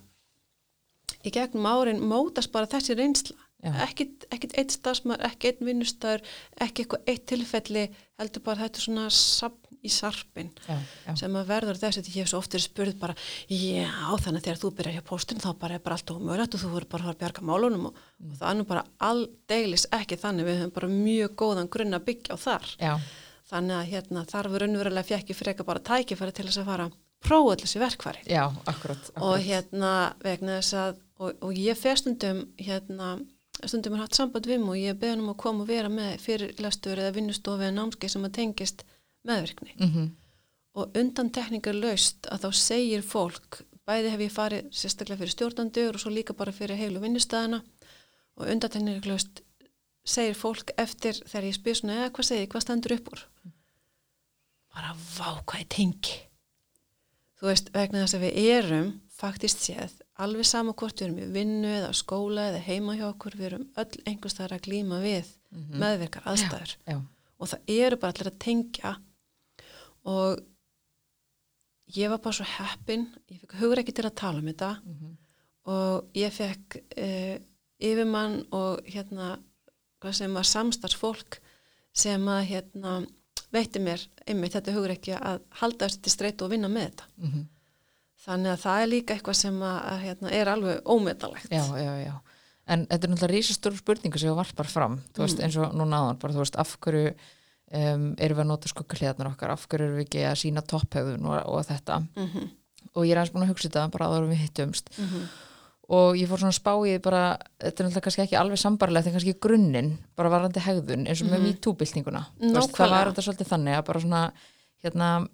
[1.25, 3.38] í gegnum árin mótast bara þessi reynsla.
[3.67, 6.21] Ekkit, eitt stafsmar, ekki einn vinnustæður
[6.62, 7.88] ekki eitthvað eitt tilfelli
[8.21, 10.75] heldur bara þetta svona sapn í sarpin já,
[11.08, 13.15] já, sem að verður þessi því ég hef svo oft verið spurð bara
[13.49, 13.89] já
[14.21, 16.71] þannig að þegar þú byrjar hjá póstun þá bara er bara allt ómögulegt og þú
[16.75, 20.47] verður bara að að bjarga málunum og, og það er nú bara aldeilis ekki þannig.
[20.47, 22.69] Við höfum bara mjög góðan grunn að byggja á þar.
[22.82, 22.93] Já,
[23.51, 26.97] þannig að hérna þar við raunverulega fjekki freka bara tækifæri til þess að fara að
[27.25, 28.23] prófa allir þessi verkfæri.
[28.30, 29.23] Já, akkurat, akkurat.
[29.25, 33.17] og hérna vegna þess að og, og ég fer stundum hérna
[33.65, 36.99] stundum er hatt samband við og ég beðan um að koma og vera með fyrirlastur
[37.01, 38.84] eða vinnustofi eða námskeið sem að tengist
[39.27, 39.73] meðvirkni.
[39.80, 40.08] Mhm.
[40.77, 45.95] og undan tekningar laust að þá segir fólk, bæði hef ég farið sérstaklega fyrir stjórnandur
[45.95, 47.63] og svo líka bara fyrir heilu vinnustæðina
[48.38, 49.41] og undan tekningar laust
[50.06, 53.23] segir fólk eftir þegar ég spyr svona eða hvað segir, hvað stendur upp úr?
[54.75, 56.19] Bara vá hvað ég tengi.
[57.41, 61.27] Þú veist, vegna þess að við erum faktist séð, alveg sama hvort við erum í
[61.36, 65.77] vinnu eða skóla eða heima hjá okkur við erum öll einhverstaðar að glíma við Mhm.
[65.80, 66.97] meðvirkar aðstæður já,
[67.39, 68.95] og það eru bara allir að tengja
[70.06, 70.39] og
[71.95, 75.17] ég var bara svo heppin ég fikk hugur ekki til að tala um þetta Mhm.
[75.67, 77.38] og ég fekk uh,
[77.80, 79.38] yfirmann og hérna
[80.01, 81.39] hvað sem var samstarfsfólk
[81.93, 83.08] sem að hérna
[83.53, 87.03] veitti mér einmitt þetta hugur ekki að halda þessi til streytu og vinna með þetta
[87.17, 87.47] Mhm.
[88.27, 91.93] Þannig að það er líka eitthvað sem að, að hérna, er alveg ómetalegt já, já,
[92.05, 92.13] já.
[92.67, 95.43] En þetta er náttúrulega rísastóru spurningu sem varpar fram, þú veist, Mm.
[95.47, 97.13] eins og núna áðan bara, þú veist, af hverju
[97.71, 101.25] um, erum við að nota skuggahliðarnar okkar, af hverju erum við ekki að sína topphefðun
[101.31, 101.99] og, og þetta?
[102.15, 102.49] Mm -hmm,
[102.93, 104.89] og ég er aðeins búin að hugsa þetta bara en við hittumst.
[104.97, 105.27] Mm -hmm,
[105.89, 108.57] og ég fór svona að spá í því bara, þetta er náttúrulega kannski ekki alveg
[108.59, 111.47] sambarlegt en kannski grunninn, bara varandi hegðun eins og með Mhm.
[111.47, 114.31] MeToo-byltinguna Þú veist, það var þetta svolítið þannig að bara svona
[114.83, 115.27] hérna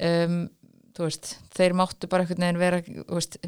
[0.00, 0.48] um,
[0.98, 3.38] þú veist, þeir máttu bara einhvern veginn vera, þú veist,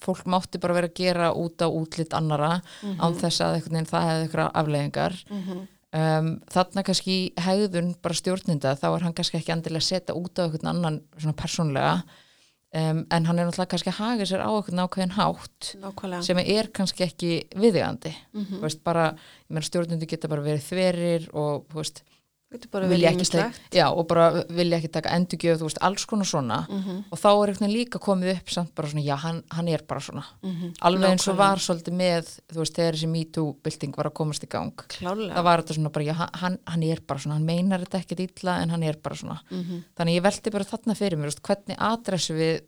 [0.00, 2.54] fólk máttu bara vera að gera út á útlitt annara
[3.00, 5.60] án þess að einhvern veginn það hefði eitthvað afleðingar mhm,
[6.00, 10.40] um, þarna kannski hegðun bara stjórninda, þá er hann kannski ekki endilega að setja út
[10.40, 14.50] á einhvern annan svona persónlega um, en hann er náttúrulega kannski að haga sér á
[14.50, 16.22] einhvern ákveðin hátt nákvæmlega.
[16.28, 19.10] sem er kannski ekki viðigandi mm veist, bara,
[19.50, 22.02] stjórnundu geta bara verið þverir og þú veist,
[22.50, 23.42] vilja ekki,
[23.78, 26.56] já, og bara vilja ekki taka endurgjöf, þú veist, alls konar svona.
[26.68, 29.68] Mhm, og þá er einhvern veginn líka komið upp samt bara svona, já, hann, hann
[29.68, 30.24] er bara svona.
[30.42, 34.42] Mhm, alveg eins og var svolítið með þú veist, þegar þessi MeToo-bylting var að komast
[34.42, 34.72] í gang.
[34.88, 35.34] Klálega.
[35.34, 38.20] það var þetta svona bara, já, hann, hann er bara svona hann meinar þetta ekkert
[38.42, 39.40] illa en hann er bara svona.
[39.50, 42.60] Mhm, þannig ég velti bara þarna fyrir mér, veist, hvernig adressu við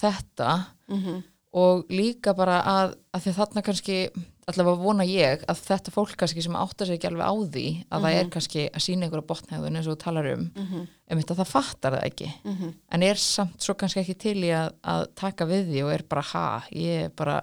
[0.00, 0.66] þetta?
[0.88, 1.22] Mhm,
[1.54, 4.08] og líka bara að, að þarna kannski,
[4.50, 8.06] allavega vona ég að þetta fólk kannski sem áttar sig ekki alveg á því að
[8.06, 11.36] það er kannski að sína ykkur á botnhegðun eins og talar um, mhm, um þetta
[11.38, 12.72] það fattar það ekki, mhm.
[12.96, 16.06] en er samt svo kannski ekki til í að, að taka við því og er
[16.14, 17.38] bara ha, ég bara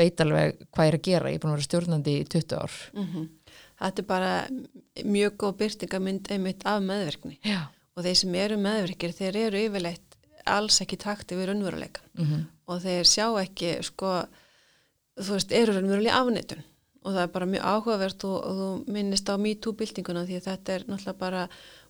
[0.00, 2.56] veit alveg hvað ég er að gera, ég er búin að vera stjórnandi í 20
[2.62, 2.78] ár.
[2.96, 3.28] Mhm.
[3.82, 4.32] Þetta er bara
[5.02, 7.66] mjög góð byrtingamynd einmitt af meðverkni Já.
[7.96, 10.18] og þeir sem eru meðverkir þeir eru yfirleitt
[10.48, 14.22] alls ekki takti við raunveruleikan Mm og þeir sjá ekki sko,
[15.20, 16.62] þú veist, eru raunverulega afnitun
[17.02, 20.74] og það er bara mjög áhugavert og, og þú minnist á MeToo-byltinguna því að þetta
[20.76, 21.42] er náttúrulega bara,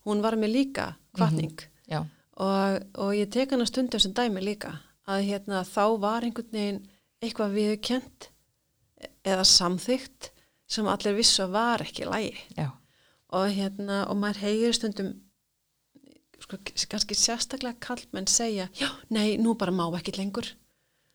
[0.09, 2.01] hún var með líka kvartning Já,
[2.41, 4.79] og, og ég tek hana stundum sem dæmi líka
[5.11, 6.85] að hérna þá var einhvern veginn
[7.23, 8.31] eitthvað viðkjönt
[9.27, 10.31] eða samþygt
[10.71, 12.71] sem allir vissu að var ekki lægi já,
[13.35, 15.13] og hérna og maður heyrir stundum
[16.43, 16.59] sko,
[16.91, 20.49] kannski sérstaklega kallmenn segja já, nei, nú bara má ekki lengur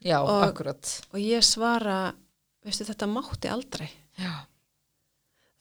[0.03, 1.01] já, Og- akkurat.
[1.13, 2.13] og ég svara,
[2.65, 3.89] veistu þetta mátti aldrei.
[4.17, 4.45] Já,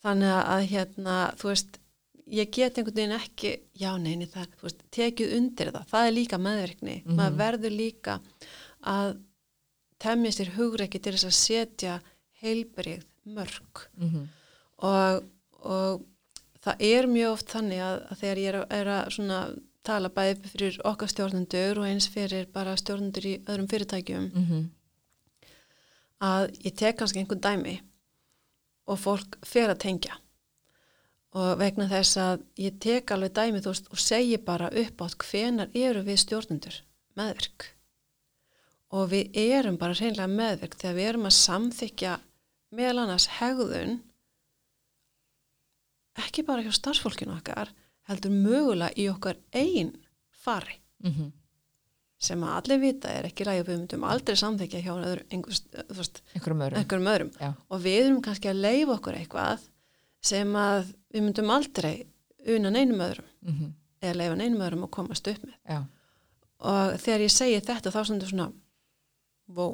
[0.05, 1.79] þannig að hérna, þú veist
[2.27, 5.87] ég get einhvern veginn ekki já, neini, það, þú veist, tekið undir það.
[5.93, 7.15] Það er líka meðvirkni, Mhm.
[7.17, 8.21] maður verður líka
[8.83, 9.19] að
[9.99, 12.01] temja sér hugreiki til þess að setja
[12.43, 14.29] heilbrigð mörg mm
[14.79, 15.25] og,
[15.65, 16.03] og
[16.61, 19.39] það er mjög oft þannig að, að þegar ég er, að- er að svona
[19.87, 24.31] tala bæði fyrir okkar stjórnendur og eins fyrir bara stjórnendur í öðrum fyrirtækjum.
[24.35, 24.65] -hmm.
[26.21, 27.81] að ég tek kannski einhvern dæmi
[28.87, 30.15] og fólk fer að tengja.
[31.37, 35.19] Og vegna þess að ég tek alveg dæmi þú veist og segi bara upp átt
[35.31, 36.83] hvenar eru við stjórnendur?
[37.17, 37.77] Meðverk
[38.95, 42.13] og við erum bara reynlega meðverk þegar við erum að samþykja
[42.77, 43.99] meðal annars hegðun
[46.23, 47.73] ekki bara hjá starfsfólkinu okkar
[48.11, 49.97] heldur mögulega í okkar einn
[50.45, 50.81] fari.
[51.05, 51.33] Mm
[52.27, 55.01] sem að allir vita er ekki ræði og við myndum aldrei samþykja hjá þú
[56.33, 56.79] einhverjum öðrum.
[56.81, 57.33] einhverjum öðrum.
[57.69, 59.67] Og við erum kannski að leifa okkur eitthvað
[60.25, 61.93] sem að við myndum aldrei
[62.57, 63.29] una neinum öðrum.
[63.45, 63.75] Mm
[64.07, 65.55] eða leifa neinum öðrum að komast upp með.
[65.69, 65.79] Já,
[66.73, 68.49] og þegar ég segi þetta þá stendur svona
[69.57, 69.65] vó,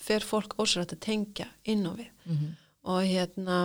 [0.00, 2.08] fer fólk ósrætt að tengja inn á við.
[2.28, 2.56] Mm
[2.88, 3.56] og hérna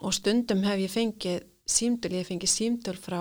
[0.00, 3.18] og stundum hef ég fengið símtöl, ég hef fengið símtöl frá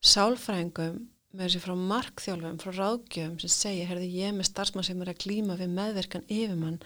[0.00, 5.12] sálfræðingum með þessi frá markþjálfum, frá ráðgjöfum sem segja, herði ég með starfsmann sem er
[5.12, 6.80] að glíma við meðverkan yfirmann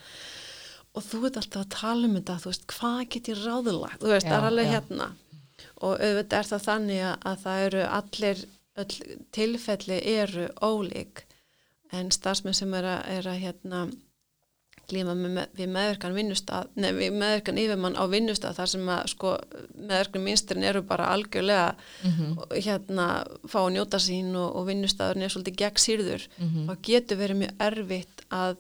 [0.94, 4.10] og þú ert alltaf að tala um þetta þú veist, hvað get ég ráðulagt þú
[4.12, 4.74] veist, það er alveg já.
[4.74, 5.08] hérna
[5.80, 8.42] og auðvitað er það þannig að það eru allir,
[8.82, 11.24] öll tilfelli eru ólík
[11.94, 13.84] en starfsmenn sem er að, er að hérna
[14.90, 19.32] glíma með, við meðverkan vinnustad nei, við meðverkan yfirmann á vinnustad þar sem að sko
[19.78, 21.74] meðverkan minnstrin eru bara algjörlega
[22.04, 22.38] Mhm.
[22.38, 23.06] og hérna
[23.48, 26.66] fá að njóta sín og, og vinnustadur er svolítið gegn sýrður Mhm.
[26.68, 28.56] þá getur verið mjög erfitt að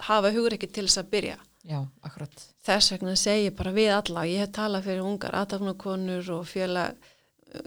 [0.00, 1.36] hafa hugur ekki til þess að byrja
[1.68, 6.30] já, akkurat þess vegna segi ég bara við alla ég hef talað fyrir ungar aðtafnakonur
[6.38, 6.94] og félag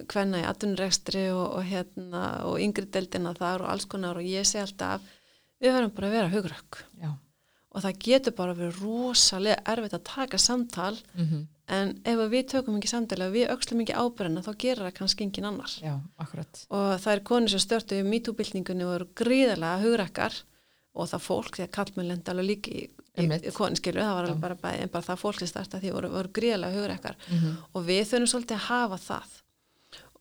[0.08, 4.46] hvenna í atvinnurekstri og, og hérna og yngri deildina þar og alls konar og ég
[4.48, 5.02] segi alltaf
[5.62, 7.12] við verðum bara að vera hugrökk Já,
[7.74, 12.78] og það getur bara verið rosalega erfitt að taka samtal mm en ef við tökum
[12.78, 15.76] ekki samtal ef við öxlum ekki ábyrðina þá gerir það kannski engin annar.
[15.80, 15.94] Já,
[16.68, 20.42] og það er konur sem störtu í MeToo-byltingunni og eru gríðarlega hugrekkar
[20.94, 22.84] og það fólk, því að kallmenn lenda alveg líki í,
[23.24, 26.34] í, í konunskilu, það var bara, en bara það fólk sem starta því voru, voru
[26.36, 29.40] gríðarlega hugrekkar mm og við þurfum svolítið að hafa það.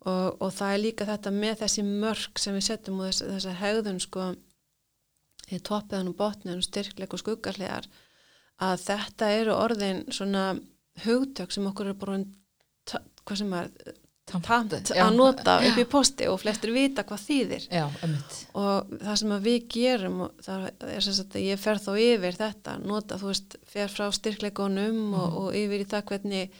[0.02, 3.58] Og, og það er líka þetta með þessi mörk sem við setjum og þess, þessa
[3.60, 4.30] hegðun sko
[5.58, 7.86] í toppiðan og botniðan, styrkleik og skuggarlegar
[8.62, 10.46] að þetta eru orðin svona
[11.04, 12.18] hugtök sem okkur er bara
[13.24, 13.68] hvað sem er
[14.26, 14.46] tamt
[14.94, 17.64] að nota upp í posti og flestir vita hvað þýðir.
[17.74, 17.84] Já,
[18.54, 22.38] og það sem við gerum og það er sem sagt að ég fer þá yfir
[22.38, 25.36] þetta nota, þú veist, fer frá styrkleikunum og, Mhm.
[25.42, 26.50] og yfir í það hvernig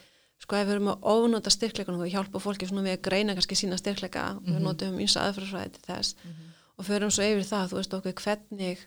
[0.43, 3.55] sko ef við erum að ónota styrkleikunum og hjálpa fólki svona við að greina kannski
[3.55, 4.63] sína styrkleika við Mhm.
[4.63, 6.15] notum eins aðfrasvæði til þess
[6.77, 8.83] og förum svo yfir það, þú veist okkur hvernig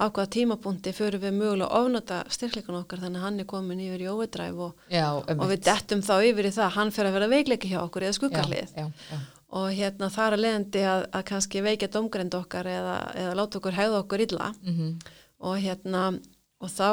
[0.00, 3.82] á hvaða tímapunkti förum við mögulega að ofnota styrkleikun okkar þannig að hann er komin
[3.84, 4.86] yfir í overdrive og,
[5.36, 8.06] og við dettum þá yfir í það að hann fer að vera veikleiki hjá okkur
[8.08, 8.74] eða skuggarlið
[9.50, 13.76] og hérna þar að leiðandi að, að kannski veikja domgrind okkar eða, eða láta okkur
[13.76, 14.52] hegða okkur illa.
[14.62, 14.94] Mm
[15.40, 16.10] og hérna
[16.60, 16.88] og þá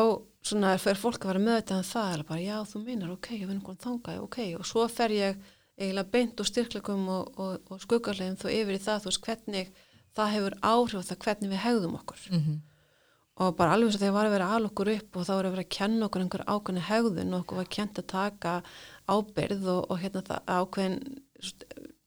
[0.48, 3.50] svona fyrir fólk að vera þetta en það er bara já þú meinar ok, ég
[3.50, 4.38] vinn hvernig þangað ok.
[4.60, 5.42] Og svo fer ég
[5.78, 9.74] eiginlega beint úr styrklegum og, og, og skuggarlegum þó yfir í það þú veist hvernig
[10.18, 12.26] það hefur áhrif á það hvernig við hegðum okkur.
[12.32, 12.57] Mm
[13.38, 15.51] og bara alveg svo þegar var að vera al okkur upp og þá var að
[15.53, 18.53] vera að kenna okkur einhver ákveðni hegðun og okkur var kent að taka
[19.13, 20.95] ábyrð og, og hérna það ákveðin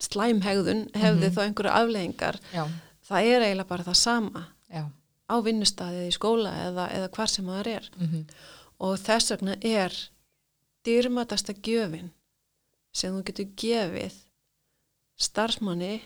[0.03, 1.35] slæmhegðun hefði Mhm.
[1.37, 2.63] þá einhverju afleðingar já,
[3.07, 4.83] það er eiginlega bara það sama já.
[5.31, 7.89] á vinnustæðið í skóla eða, eða hvar sem það er.
[7.99, 8.25] Mm
[8.81, 9.93] og þess vegna er
[10.83, 12.09] dýrmatasta gjöfin
[12.91, 14.15] sem þú getur gefið
[15.21, 16.01] starfsmanni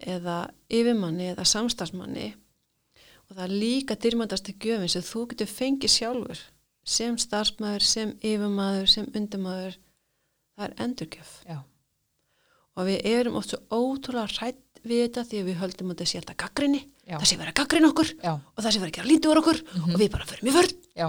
[0.00, 2.32] eða yfirmanni eða samstarfsmanni.
[3.26, 6.42] Og það er líka dýrmatasta gjöfin sem þú getur fengið sjálfur
[6.86, 9.80] sem starfsmæður, sem yfirmaður, sem undirmaður.
[10.56, 11.32] Það er endurgjöf.
[11.48, 11.58] Já,
[12.76, 16.10] og við erum oft svo ótrúlega hrætt við þetta því að við höldum að það
[16.10, 18.90] sé alltaf gaggrinni já, það sé verið að gaggrina okkur já, og það sé verið
[18.92, 20.76] að gera lítið úr okkur og við bara förum í vörn.
[20.96, 21.08] Já,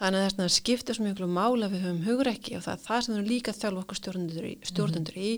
[0.00, 3.02] Þannig að þess að skipta svo miklu mála við höfum hugrekki og það er það
[3.04, 5.32] sem við líka að þjálfa okkur stjórnendur í, stjórnendur í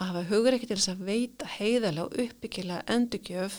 [0.00, 3.58] að hafa hugrekki til þess að veita heiðarlega og uppbyggilega endurgjöf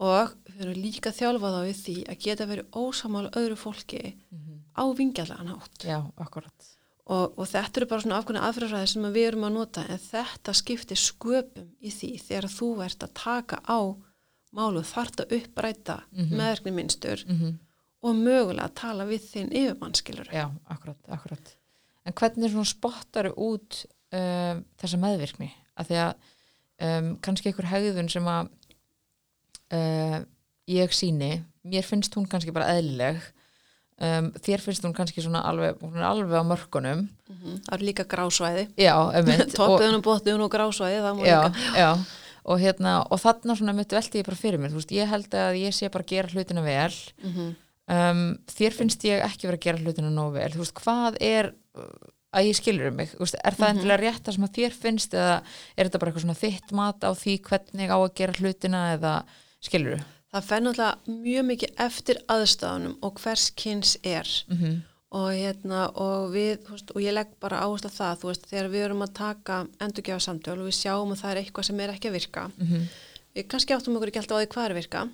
[0.00, 4.02] og við erum líka að þjálfa þá við því að geta verið ósamála öðru fólki
[4.76, 6.68] á vingjallega nátt já, akkurat.
[7.10, 10.54] Og, og þetta eru bara svona afkvæmni aðfyrirfræði sem við erum að nota en þetta
[10.54, 13.80] skiptir sköpum í því þegar þú ert að taka á
[14.56, 16.36] málu þart að uppræta Mhm.
[16.36, 17.58] meðverkni minnstur mm
[18.00, 20.30] og mögulega að tala við þinn yfirmannskilur.
[20.32, 21.50] Já, akkurat, akkurat.
[22.08, 23.82] En hvernig svona spottar út
[24.16, 25.50] um, þessa meðvirkni?
[25.80, 26.14] Af því að
[26.86, 28.50] um, kannski einhver hegðun sem að
[29.76, 30.18] uh,
[30.70, 31.34] ég síni
[31.66, 33.20] mér finnst hún kannski bara eðlileg.
[34.00, 37.04] Um, þér finnst hún kannski svona alveg, alveg á mörkunum.
[37.66, 38.68] Það eru líka grásvæði.
[39.12, 39.56] Einmitt.
[39.60, 41.40] Og, botniðun og grásvæði, já,
[41.76, 41.90] já,
[42.48, 44.72] og hérna og þarna svona mitt velti ég bara fyrir mér.
[44.72, 46.94] Þú veist, ég held að ég sé bara að gera hlutina vel.
[47.20, 47.34] Mm
[47.90, 50.48] um, þér finnst ég ekki vera að gera hlutina nóg vel.
[50.54, 51.52] Þú veist, hvað er
[52.32, 53.70] að ég skilur um mig, er það Mhm.
[53.78, 55.42] endilega rétt það sem að þér finnst eða
[55.76, 59.14] er þetta bara eitthvað svona þitt mat á því hvernig á að gera hlutina eða
[59.60, 60.04] skilur þú?
[60.32, 64.76] Það fer náttúrulega mjög mikið eftir aðstæðunum og hvers kyns er Mm -hmm.
[65.12, 68.68] og hérna og við, veist, og ég legg bara áherslu á það, þú veist, þegar
[68.70, 71.88] við erum að taka endurgefa samtöl og við sjáum að það er eitthvað sem er
[71.90, 72.50] ekki að virka.
[73.34, 75.08] Við kannski áttum okkur ekki alltaf á því hvað er að virka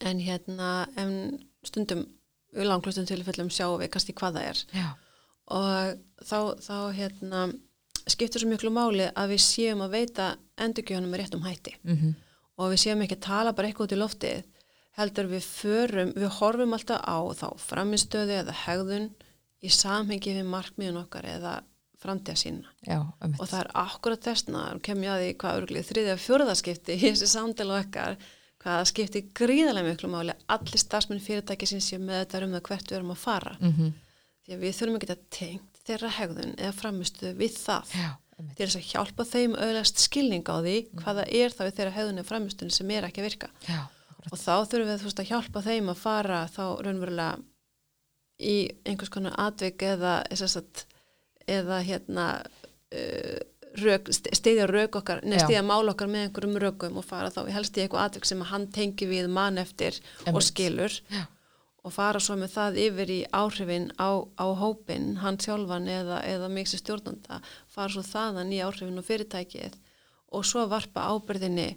[0.00, 2.06] en hérna, en stundum
[2.54, 4.94] við langlustum tilfellum sjáum við kannski hvað það er Já,
[5.50, 7.46] og þá, þá hérna
[8.10, 10.28] skiptur svo miklu máli að við séum að veita
[10.60, 11.76] endurgjöfunum með réttum hætti.
[11.82, 12.14] Mm
[12.60, 14.42] og við séum ekki að tala bara eitthvað út í loftið
[14.98, 19.08] heldur við förum, við horfum alltaf á þá framinstöðu eða hegðun
[19.64, 21.54] í samhengi við markmiðun okkar eða
[22.02, 22.70] framtíða sína.
[22.84, 26.16] Já, um og það er akkurat þessna og kem ég að því hvað örglið þriðja
[26.26, 28.16] fjörðaskipti í þessi samtala okkar
[28.62, 32.66] hvað það skipti gríðarlega miklu máli allir starfsmenn fyrirtæki sem sé með þetta um það
[32.68, 33.56] hvert við erum að fara.
[33.60, 33.92] Mm
[34.52, 37.94] því að við þurfum að tengt þeirra hegðun eða framinstöðu við það.
[37.98, 38.10] Já,
[38.42, 42.28] til þess að hjálpa þeim auðvitað skilning á því hvaða er þá þeirra hegðun eða
[42.28, 43.50] framistöðu sem er ekki að virka.
[43.68, 43.80] Já,
[44.30, 47.30] og þá þurfum við veist, að hjálpa þeim að fara þá raunverulega
[48.42, 48.56] í
[48.88, 50.86] einhvers konar atvik eða, sagt,
[51.50, 53.38] eða hérna uh,
[53.82, 57.78] rök, stiðja rök okkar, neða stiðja mál okkar með einhverjum rökum og fara þá helst
[57.78, 60.48] í eitthvað atvik sem að hann tengi við mann eftir og Einmitt.
[60.50, 60.98] skilur.
[61.12, 61.22] Já.
[61.82, 66.50] Og fara svo með það yfir í áhrifin á, á hópin, hann sjálfan eða, eða
[66.52, 69.78] mig sem stjórnanda, fara svo þaðan í áhrifin og fyrirtækið
[70.32, 71.72] og svo varpa ábyrðinni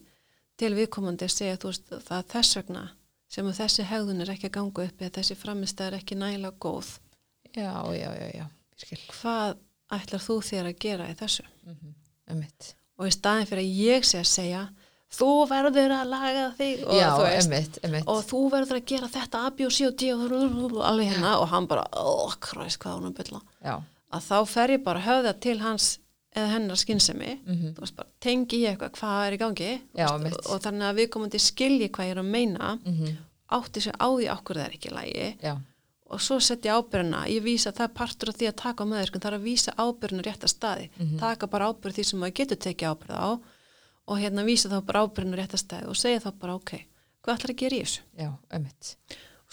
[0.60, 2.86] til viðkomandi að segja þú veist það er þess vegna
[3.36, 6.62] sem að þessi hegðun er ekki að ganga upp eða þessi framistæð er ekki nægilega
[6.62, 6.92] góð.
[7.56, 9.58] Já, já, já, já, ég skil Hvað
[9.96, 11.46] ætlar þú þér að gera í þessu?
[11.72, 14.62] um mitt Og í staðin fyrir að ég sé að segja
[15.14, 18.08] þú verður að laga þig og Já, þú veist einmitt, einmitt.
[18.08, 21.36] og þú verður að gera þetta A, B og C og D og alveg hérna
[21.40, 23.42] og hann bara, oh, kræst, hvað hún er bylla
[24.16, 26.00] að þá fer ég bara höfða til hans
[26.36, 27.76] eða hennar skynsemi Mhm.
[27.76, 30.90] þú veist bara, tengi ég eitthvað hvað er í gangi Já, veist, og, og þannig
[30.90, 33.16] að við komandi skilji hvað ég er að meina mm
[33.56, 35.52] átti sig á því okkur það er ekki lægi já,
[36.10, 39.32] og svo setja ábyrjuna, ég vísa það partur af því að taka á meðvirkun, það
[39.32, 41.20] er að vísa ábyrjuna rétt að staði, Mhm.
[41.20, 43.40] taka bara ábyrð því sem maður getur tekið ábyrð á
[44.06, 46.74] og hérna vísa þá bara ábyrjuna rétt að staði og segja þá bara ok,
[47.26, 48.04] hvað ætlar að gera í þessu?
[48.22, 48.92] Já, um mitt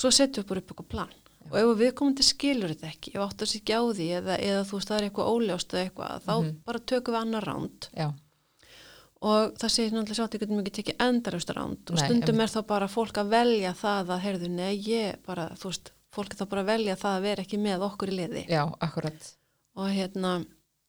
[0.02, 1.12] svo setjum við bara upp okkur plan.
[1.52, 4.04] Og ef við komum til skilur þetta ekki ef áttu að sig ekki á því
[4.18, 6.34] eða, eða þú veist það er eitthvað óljóst eða eitthvað, þá
[6.68, 8.06] bara tökum við annar ránd Já,
[9.22, 12.46] og það segir náttúrulega sjátt, ég getum ekki tekið endarust ránd og Nei, stundum einmitt.
[12.46, 16.34] er þá bara fólk að velja það að heyrðu, nei, ég bara, þú veist fólk
[16.34, 18.42] er þá bara að velja það að vera ekki með okkur í liði.
[18.50, 19.28] Já, akkurat.
[19.78, 20.32] Og hérna,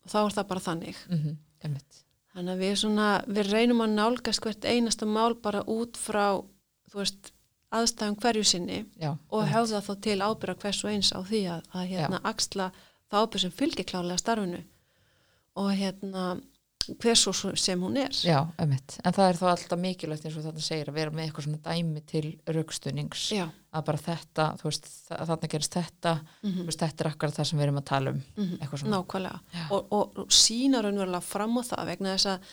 [0.10, 1.04] þá er það bara þannig.
[1.10, 1.38] Mm
[1.74, 2.03] mitt
[2.34, 6.42] þannig að við svona, við reynum að nálgast hvert einasta mál bara út frá
[6.94, 7.34] veist,
[7.74, 11.70] aðstæðum hverju sinni Já, og hefða þá til ábyrra hvers og eins á því að,
[11.74, 12.70] að hérna axla
[13.10, 14.62] það ábyrg sem fylgir klálega starfinu.
[15.62, 16.26] Og hérna
[17.02, 18.12] hver svo sem hún er.
[18.26, 18.98] Já, einmitt.
[19.06, 21.62] En það er þá alltaf mikilvægt eins og þetta segir að vera með eitthvað svona
[21.68, 22.24] dæmi til
[22.58, 26.14] raukstunings Já, að bara þetta, þú veist, þa- þarna gerist þetta
[26.44, 28.22] þú veist, þetta er akkurat það sem við erum að tala um.
[28.60, 29.00] Eitthvað svona.
[29.00, 29.66] nákvæmlega.
[29.70, 32.52] Og, og, og sína raunverulega fram á það vegna þess að,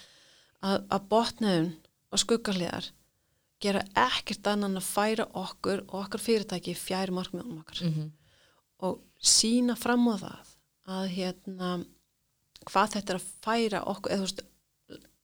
[0.71, 1.71] að, að botnaðun
[2.11, 2.91] og skuggarliðar
[3.61, 7.83] gera ekkert annan að færa okkur og okkar fyrirtæki fjær markmiðunum okkar.
[7.91, 8.11] Mhm.
[8.81, 10.53] og sína fram á það
[10.91, 11.73] að hérna
[12.71, 14.45] hvað þetta er að færa okkur eða veist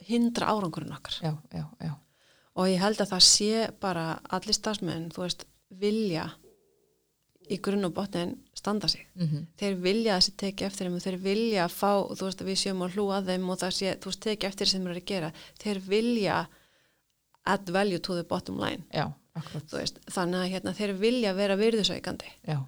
[0.06, 1.92] hindra árangurinn okkar Já, já, já,
[2.54, 4.58] og ég held að það sé bara allir
[5.16, 6.30] veist, vilja
[7.50, 9.06] í grunn og botnin standa sig.
[9.14, 9.46] Mhm.
[9.58, 12.58] Þeir vilja þessi teki eftir þeim og þeir vilja að fá, þú veist, að við
[12.62, 15.10] séum að hlúa þeim og það sé, þú veist, teki eftir sem þeir eru að
[15.12, 15.32] gera.
[15.62, 16.38] Þeir vilja
[17.46, 19.12] add value to the bottom line, já,
[19.70, 22.58] veist, þannig að hérna, þeir vilja vera virðusaukandi Já,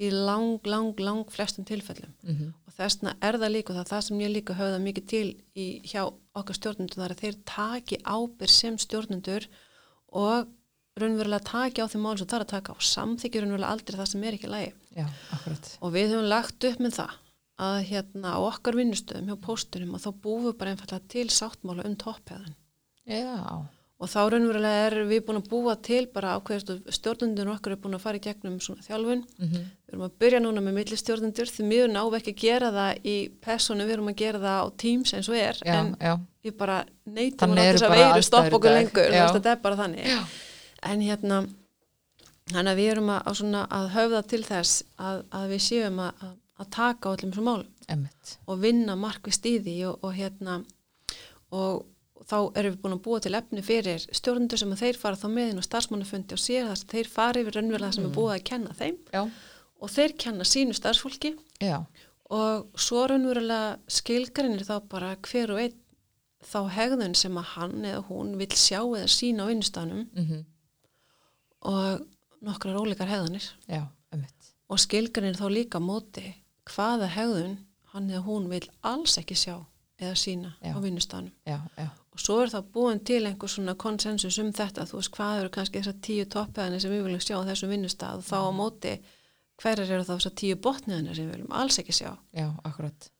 [0.00, 2.12] í lang, lang, lang flestum tilfellum.
[2.24, 5.06] Mhm, og þessna er það líka og það er það sem ég líka höfða mikið
[5.12, 6.02] til í, hjá
[6.40, 9.46] okkar stjórnundur þar að þeir taki ábyrg sem stjórnundur
[10.12, 10.48] og
[11.00, 14.08] raunverulega taki á þeim mál sem það er að taka og samþykja raunverulega aldrei það
[14.12, 15.06] sem er ekki lægi já,
[15.80, 17.18] og við höfum lagt upp með það
[17.60, 21.86] að hérna á okkar vinnustöðum hjá póstunum og þá búum við bara einfallega til sáttmála
[21.88, 22.56] um topphæðan
[23.10, 23.66] Já,
[24.00, 27.98] og þá raunverulega er við búin að búa til bara ákveðist stjórnundur okkar er búin
[27.98, 29.24] að fara í gegnum svona þjálfun.
[29.36, 33.08] Mhm, Við erum að byrja núna með millistjórnendur því náum við ekki að gera það
[33.10, 36.12] í personu, við erum að gera það á Teams eins og er, já, en já.
[36.46, 40.06] við bara neytum að þess að veiru í okkur lengur, þetta er bara þannig.
[40.06, 40.20] Já.
[40.90, 41.40] En hérna,
[42.54, 46.24] þannig að við erum að, að, að höfða til þess að, að við séum að,
[46.70, 47.68] taka á öllum svo málum.
[48.46, 50.60] Og vinna markvist í því og, og hérna,
[51.50, 51.89] og
[52.30, 55.26] þá erum við búin að búa til efni fyrir stjórnendur sem að þeir fara þá
[55.34, 57.96] með inn á starfsmannafundi og sér þess að þeir fari yfir raunverulega Mm.
[57.98, 58.96] sem er búið að kenna þeim.
[59.12, 59.22] Já,
[59.80, 61.34] og þeir kenna sínu starfsfólki.
[61.60, 61.78] Já,
[62.30, 65.76] og svo raunverulega skilgrinir þá bara hver og einn
[66.40, 70.44] þá hegðun sem að hann eða hún vil sjá eða sína á vinnustanum mm
[71.60, 72.06] og
[72.40, 73.44] nokkrar ólíkar hegðanir.
[73.68, 73.82] Já,
[74.70, 76.22] og skilgrinir þá líka móti
[76.70, 77.58] hvaða hegðun
[77.92, 79.58] hann eða hún vil alls ekki sjá
[80.00, 81.32] eða sína á vinnustanum
[82.09, 85.52] og svo er það búin til einhver svona konsensus um þetta, þú veist hvað eru
[85.54, 88.92] kannski þessar tíu toppeðanir sem við viljum sjá á þessum vinnustað og þá á móti
[89.60, 92.10] hverjar eru þá þessar tíu botniðanir sem við viljum alls ekki sjá?
[92.36, 93.10] Já, akkurat.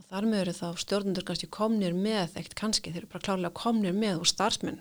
[0.00, 3.56] Og þar með eru þá stjórnundur kannski komnir með, ekkert kannski, þeir eru bara klárlega
[3.60, 4.80] komnir með og starfsmenn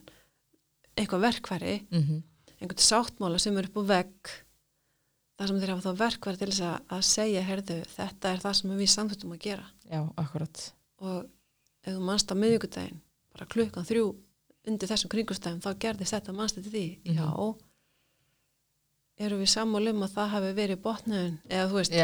[0.99, 2.21] eitthvað verkværi, mm
[2.59, 4.31] einhvern sáttmála sem eru upp á vegg
[5.39, 8.55] þar sem þeir hafa þá verkværi til þess að, að segja, herðu, þetta er það
[8.59, 9.67] sem við samþuttum að gera.
[9.87, 10.63] Já, akkurat.
[10.99, 11.15] Og
[11.85, 12.99] ef þú manst á miðvíkudaginn
[13.39, 14.05] bara klukkan þrjú
[14.69, 16.85] undir þessum kringustæðum þá gerðist þetta mannst þetta því.
[17.07, 17.17] Mhm.
[17.17, 17.55] já.
[19.19, 21.95] Eru við sammála um að það hafi verið botnöðun eða þú veist,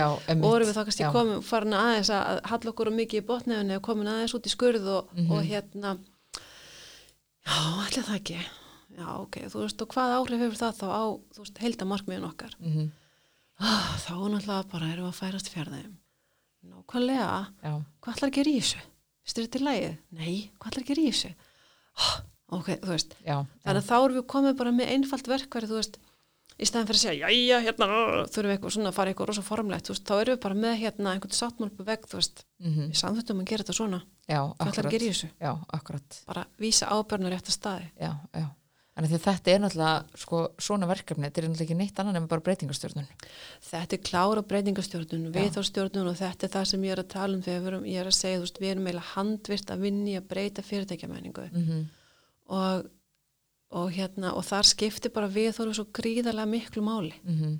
[0.42, 3.84] voru við þá kannski komin farin aðeins að halla okkur um mikið í botnöðun eða
[3.88, 5.32] komin aðeins út í skurð og, Mhm.
[5.32, 5.94] og hérna
[7.46, 7.56] já,
[7.86, 8.40] allir það ekki.
[8.96, 11.04] Já, ok, þú veist, og hvað áhrif hefur það þá á,
[11.36, 12.54] þú veist, heildamarkmiðun okkar?
[12.60, 12.92] Mhm,
[13.60, 15.96] ah, þá náttúrulega bara erum við að færast fjörðum
[16.68, 17.48] nákvæmlega.
[17.64, 18.78] Hvað ætlar að gera í þessu?
[19.26, 19.94] Styrir til lægið?
[20.20, 21.32] Nei, hvað að gera í þessu?
[21.96, 22.18] Ah,
[22.58, 25.80] ok, þú veist, já, þannig að þá erum við komið bara með einfalt verkværi, þú
[25.80, 25.98] veist,
[26.56, 27.88] í stæðan fyrir að segja, jæja, hérna,
[28.32, 30.60] þurfum við eitthvað svona að fara eitthvað rosa formlegt, þú veist, þá erum við bara
[30.66, 34.82] með hérna einhvern sáttmálpu veg, þú veist, mhm, við samþuttum að gera þetta svona, hvað
[34.84, 35.32] að gera í þessu?
[35.40, 36.22] já, akkurat.
[36.30, 37.90] Bara vísa ábyrna rétt að staði.
[38.00, 38.46] já, já
[38.96, 42.30] en því þetta er náttúrulega, sko, svona verkefni þetta er náttúrulega ekki neitt annan en
[42.32, 43.10] bara breytingastjórnun
[43.68, 47.44] Þetta er klára breytingastjórnun, viðhórstjórnun og þetta er það sem ég er að tala um
[47.46, 50.66] þegar ég er að segja, þú veist, við erum eiginlega handvirt að vinni að breyta
[50.66, 51.48] fyrirtækjamenningu.
[51.52, 51.86] mhm,
[52.56, 52.90] og,
[53.76, 57.16] og hérna og þar skiptir bara við þóru svo gríðarlega miklu máli.
[57.24, 57.56] Mhm,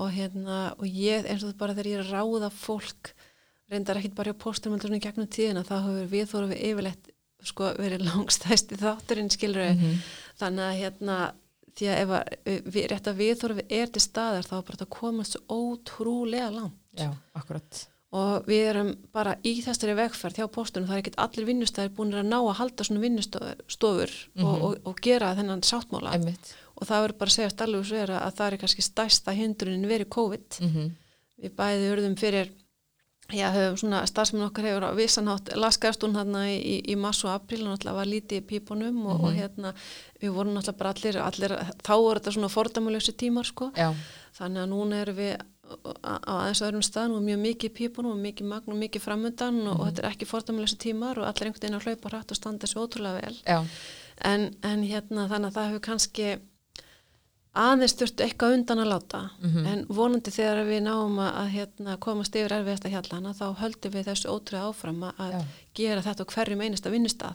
[0.00, 3.14] og hérna og ég eins og það bara þegar ég er að ráða fólk
[3.70, 7.09] reyndar ekkit bara á postum í gegnum tíðina þá hefur við þóru við yfirleitt
[7.48, 10.00] sko verið langstæsti þátturinn skilur við mhm,
[10.40, 11.18] þannig að hérna
[11.78, 14.66] því að ef að við, rétt að við þóru við er til staðar þá er
[14.68, 16.76] bara að komast svo ótrúlega langt.
[16.98, 17.86] Já, akkurat.
[18.10, 22.16] Og við erum bara í þessari vegferð hjá postunum, það er ekkert allir vinnustæðir búin
[22.18, 24.62] að ná að halda svona vinnustofur og, Mhm.
[24.66, 26.12] og, og gera þennan sáttmála.
[26.16, 26.54] Einmitt.
[26.80, 29.86] Og það verður bara að segja alveg svo er að það er kannski stærsta hindrunin
[29.86, 30.58] verið COVID.
[30.60, 30.90] Mhm,
[31.44, 32.50] við bæði urðum fyrir
[33.32, 37.22] já, höfum svona starfsmenn okkar hefur á vissanhátt laskast hún hérna í, í, í mars
[37.24, 39.38] og april og náttúrulega var lítið í pípunum og, og Mhm.
[39.40, 39.72] hérna
[40.22, 41.54] við vorum náttúrulega bara allir, allir
[41.86, 43.70] þá voru þetta svona fordæmuleysi tímar sko.
[43.76, 43.94] Já,
[44.38, 45.36] þannig að núna erum við
[45.70, 49.60] á aðeins öðrum stað og mjög mikið í pípunum og mikið magn og mikið framöndan
[49.70, 52.36] og, og þetta er ekki fordæmuleysi tímar og allir einhvern veginn að hlaupa hratt og
[52.40, 53.66] standa þessu ótrúlega vel.
[54.26, 56.26] En, en hérna þannig að það hefur kannski
[57.54, 59.66] aðeins þurftu eitthvað undan að láta Mhm.
[59.66, 64.04] en vonandi þegar við náum að, að hérna, komast yfir erfiðasta hjallana þá höldum við
[64.06, 65.44] þessu ótrúið áfram að að Já.
[65.74, 67.34] gera þetta á hverjum einasta vinnustaf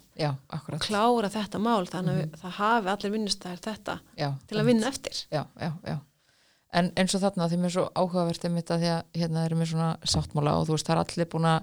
[0.79, 2.31] klára þetta mál þannig að Mhm.
[2.31, 5.99] við, það hafi allir vinnustafir þetta já, til að vinna eftir já, já, já
[6.73, 9.71] en eins og þarna mér er svo áhugavert einmitt að því að hérna erum við
[9.73, 11.61] svona sáttmála og þú veist það er allir búin að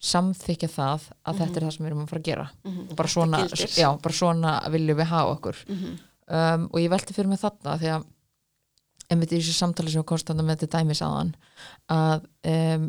[0.00, 2.90] samþykja það að þetta er það sem við erum að fara að gera Mhm.
[2.90, 3.38] og bara svona,
[3.78, 5.98] já, bara svona viljum við hafa okkur Mhm.
[6.28, 8.06] Um, og ég velti fyrir mig þarna því að
[9.08, 11.30] einmitt í þessu samtali sem við konstanda með þetta dæmis aðan
[11.94, 12.88] að um,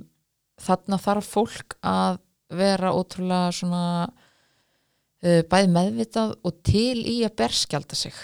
[0.60, 2.18] þarna þarf fólk að
[2.60, 8.16] vera ótrúlega svona uh, bæði meðvitað og til í að berskjalda sig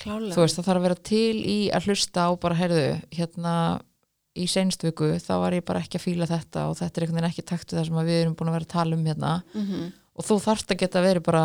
[0.00, 3.54] klálega þú veist það þarf að vera til í að hlusta á bara heyrðu hérna
[4.34, 7.20] í seinstu viku þá var ég bara ekki að fíla þetta og þetta er einhvern
[7.20, 9.34] veginn ekki takt við það sem við erum búin að vera að tala um hérna
[9.54, 9.84] Mhm.
[10.18, 11.44] og þú þarft að geta verið bara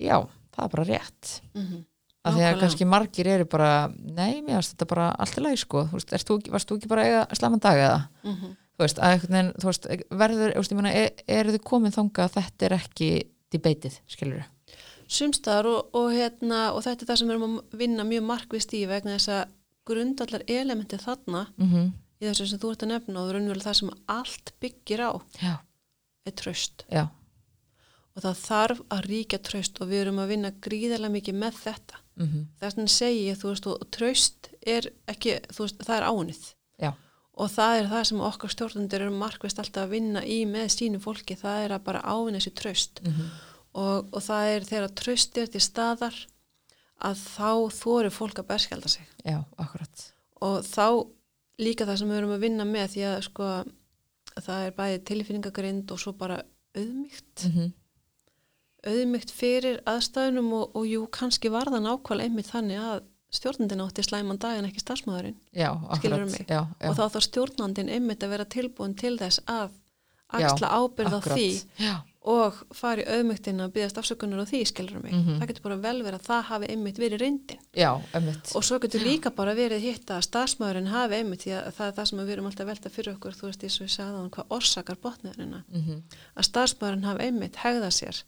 [0.00, 0.16] já,
[0.56, 1.84] það er bara rétt Mhm.
[2.22, 5.62] Af því að kannski margir eru bara nei, mér varst þetta bara allt í lagi
[5.64, 5.86] sko.
[5.90, 8.00] Þú veist, þú, varst þú ekki bara eiga slaman dag eða?
[8.22, 8.56] Mhm.
[8.72, 9.86] þú veist, að einhvern veginn þú veist,
[10.22, 13.08] verður, þú veist, ég meina, er, eru þið komin þanga að þetta er ekki
[13.52, 14.50] debatið, skilur við
[15.12, 18.74] sumstaðar og, og, hérna, og þetta er það sem við erum að vinna mjög markvist
[18.76, 19.56] í vegna þess að
[19.88, 21.88] grundallar elementi þarna mm -hmm.
[22.22, 25.10] í þessu sem þú ert að nefna og raunverulega það sem allt byggir á
[25.42, 25.54] já,
[26.26, 27.04] er tröst já,
[28.14, 32.01] og það þarf að ríkja tröst og við erum að vinna gríðarlega mikið með þetta
[32.16, 32.26] mm
[32.60, 36.42] þess vegna segi ég, þú veist, og tröst er ekki, þú veist, það er áunnið.
[36.78, 36.92] Já.
[37.32, 41.00] Og það er það sem okkar stjórnundur eru markvist alltaf að vinna í með sínu
[41.00, 43.30] fólki, það er að bara ávinna þessi tröst mm
[43.72, 46.16] og, og það er þegar tröst er til staðar
[47.02, 49.06] að þá þóri fólk að berskjálda sig.
[49.24, 49.40] Já,
[50.42, 50.86] og þá
[51.62, 53.48] líka það sem við erum að vinna með því að sko
[54.32, 56.42] það er bæði tilfinningagrind og svo bara
[56.76, 57.72] auðmygt, mm -hmm.
[58.86, 63.02] Auðmygt fyrir aðstæðunum og, og jú kannski var það nákvæmlega einmitt þannig að
[63.32, 64.82] stjórnandinn átti slæman dag en ekki
[66.50, 66.60] já,
[66.90, 69.70] og þá þarf stjórnandinn einmitt að vera tilbúin til þess að
[70.32, 71.46] axla ábyrð á því
[71.80, 75.12] Já, og fara í auðmygtina að byggast afsökunar á því, skilur mig.
[75.12, 75.40] Mhm.
[75.40, 77.60] Það getur bara vel verið að það hafi einmitt verið reyndin.
[77.74, 77.90] já.
[78.56, 81.96] Og svo getur líka bara verið hitt að starfsmæðurinn hafi einmitt, því að það er
[81.98, 84.30] það sem við erum alltaf að velta fyrir okkur, þú veist, ég sagði á hann,
[84.30, 85.64] hvað orsakar botniðurina.
[85.68, 86.02] Mm
[86.36, 88.22] Að starfsmæðurinn hafi einmitt hegða sér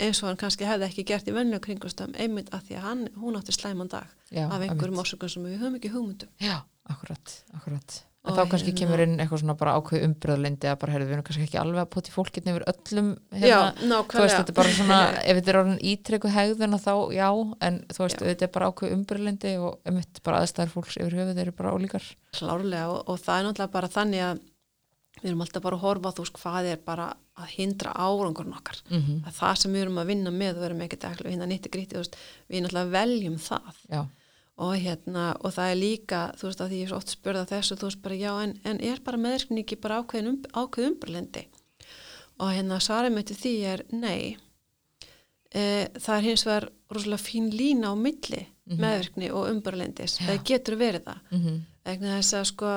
[0.00, 3.06] eins og hann kannski hefði ekki gert í venlega kringustam, einmitt að því að hann,
[3.20, 6.28] hún átti slæman dag Já, af einhverjum orsökum sem við höfum ekki hugmyndum.
[6.42, 6.58] Já,
[6.90, 8.02] akkurat, akkurat.
[8.26, 11.14] Og þá kannski hérna- kemur inn eitthvað svona bara ákveð umbröðlindi að bara, heyrðu, við
[11.14, 14.38] erum kannski ekki alveg að poti fólkinn yfir öllum, Já, hérna, þú veist, nákvæmlega.
[14.40, 14.98] þetta er bara svona,
[15.30, 17.28] ef þetta er orðin ítrykku hegðuna þá, já,
[17.68, 18.26] en þú veist, Já.
[18.32, 22.08] þetta er bara ákveð umbröðlindi og einmitt bara aðstæðar fólks yfir höfuð eru bara ólíkar.
[22.34, 24.42] Klárlega og, og það er náttúrulega bara þannig að
[25.22, 27.06] við erum alltaf bara að horfa þú veist hvað er bara
[27.36, 28.78] að hindra árangurinn okkar.
[28.90, 31.22] Mm Það er það sem við erum að vinna með og við erum ekkert að
[31.30, 32.16] vinna nýtti gríti, veist,
[32.48, 33.82] við náttúrulega veljum það.
[34.56, 37.76] Og hérna og það er líka, þú veist að því ég er oft spurða þessu,
[37.76, 41.42] þú veist bara já en, en er bara meðverkni ekki bara ákveðin um, ákveð umbrlendi
[42.40, 44.36] og hérna svarið með því er nei.
[45.56, 48.80] E, það er hins vegar rosalega fín lína á milli Mhm.
[48.82, 50.26] meðverkni og umbrlendis, Já.
[50.26, 51.18] það getur verið það.
[51.30, 51.38] Mm
[52.40, 52.70] að sko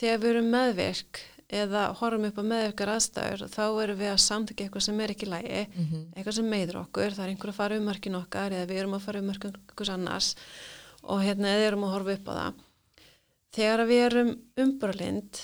[0.00, 1.18] þegar við erum meðvirk
[1.48, 5.26] eða horfum upp á meðvirkar aðstæður þá erum við að samtökja eitthvað sem er ekki
[5.32, 6.00] lægi Mhm.
[6.16, 8.94] eitthvað sem meiður okkur, það er einhver að fara um mörkin okkar eða við erum
[8.98, 10.34] að fara um mörkin okkur annars
[11.04, 12.54] og hérna eða erum að horfa upp á það
[13.56, 15.40] þegar við erum umbralind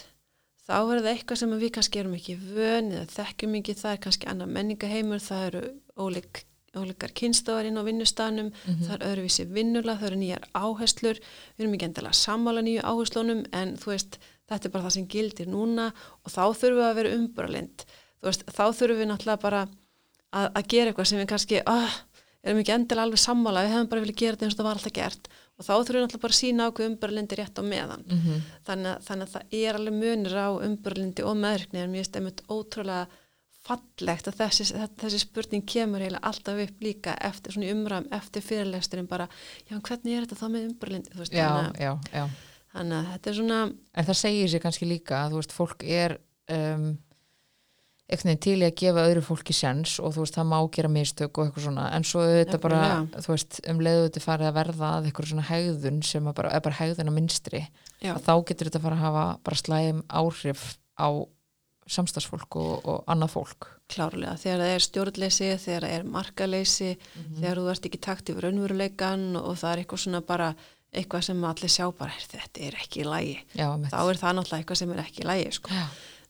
[0.68, 4.02] þá er það eitthvað sem við kannski erum ekki vön eða þekkjum ekki, það er
[4.04, 5.62] kannski annar menningaheimur, það eru
[6.00, 6.44] ólík,
[6.74, 8.84] ólíkar kynstofar inn á vinnustanum Mhm.
[8.88, 13.46] það er öðruvísi vinnula, það eru nýjar áherslur við erum ekki endilega sammála nýju áherslunum
[13.52, 14.18] en þú veist,
[14.50, 15.86] þetta er bara það sem gildir núna
[16.24, 17.84] og þá þurfum við að vera umbralind
[18.24, 19.62] þá þurfum við náttúrulega bara
[20.34, 21.96] að, að gera eitthvað sem við kannski ah,
[22.44, 24.78] erum ekki endilega alveg sammála, við hefum bara viljað gera þetta eins og það var
[24.80, 25.28] alltaf gert.
[25.54, 28.02] Og þá þurfum við náttúrulega bara að sína ákveð umbralindi rétt á meðan.
[28.10, 28.40] Mhm.
[28.66, 32.16] þannig, að- þannig að það er alveg munir á umbralindi og meðrykni en mér finnst
[32.20, 33.06] einmitt ótrúlega
[33.64, 34.66] fallegt að þessi,
[35.00, 39.28] þessi spurning kemur eiginlega alltaf upp líka eftir svona í umræðum eftir fyrirlesturinn bara,
[39.70, 40.66] já hvernig er þetta þá með
[42.12, 42.24] já,
[42.74, 43.58] þannig, að- þetta er svona
[43.94, 46.16] En það segir sér kannski líka að þú veist, fólk er
[46.52, 46.86] um,
[48.14, 51.38] veginn til í að gefa öðru fólki sens og þú veist, það má gera mistök
[51.40, 53.22] og eitthvað svona, en svo þetta bara, Nefnilega.
[53.24, 56.60] þú veist, um leiðu þetta farið að verða að eitthvað svona hegðun sem bara, er
[56.66, 57.62] bara hegðun að minnstri,
[58.04, 60.66] já, að þá getur þetta fara að hafa bara slægum áhrif
[61.00, 61.08] á
[61.94, 63.66] samstagsfólk og, og annað fólk.
[63.92, 66.86] klárlega, þegar það er stjórnleysi þegar það er markaleysi
[67.36, 70.46] þegar þú ert ekki takt yfir raunveruleikan og það er eitthvað svona bara
[70.94, 74.34] eitthvað sem allir sjá bara, "Heyrðu, þetta er ekki í lægi Já, þá er það
[74.34, 75.70] náttúrulega eitthvað sem er ekki í lægi sko.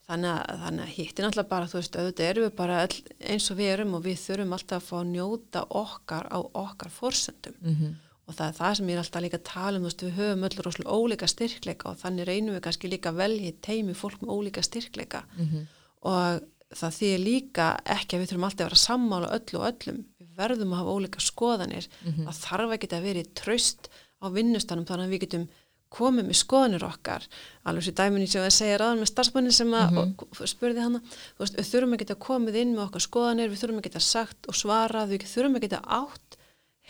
[0.04, 3.50] Þannig að, að hitt er náttúrulega bara þú veist, auðvitað erum við bara öll, eins
[3.50, 7.54] og við erum og við þurfum alltaf að fá að njóta okkar á okkar forsendum.
[7.62, 7.94] Mm
[8.24, 10.46] og það er það sem ég er alltaf líka að tala um veist, við höfum
[10.48, 14.64] öll rosalega ólíka styrkleika og þannig reynum við kannski líka í teimi fólk með ólíka
[14.64, 15.24] styrkleika.
[15.36, 15.66] Mhm.
[16.04, 16.42] og
[16.74, 19.98] það þýðir líka ekki að við þurfum alltaf að vera sammála öllu og öllum.
[20.20, 21.88] Við verðum að hafa ólíka skoðanir.
[22.04, 22.26] Mhm.
[22.26, 23.88] það þarf ekki að vera í tröst
[24.24, 25.46] á vinnustanum þannig að við getum
[25.94, 27.22] komið með skoðanir okkar
[27.70, 30.14] alveg sér dæminni sem við segja ráðan með starfsmannin sem að Mhm.
[30.18, 31.00] og spurði hana
[31.38, 34.48] veist, við þurfum að geta komið inn með okkar skoðanir við þurfum að geta sagt
[34.48, 36.38] og svarað við þurfum að geta átt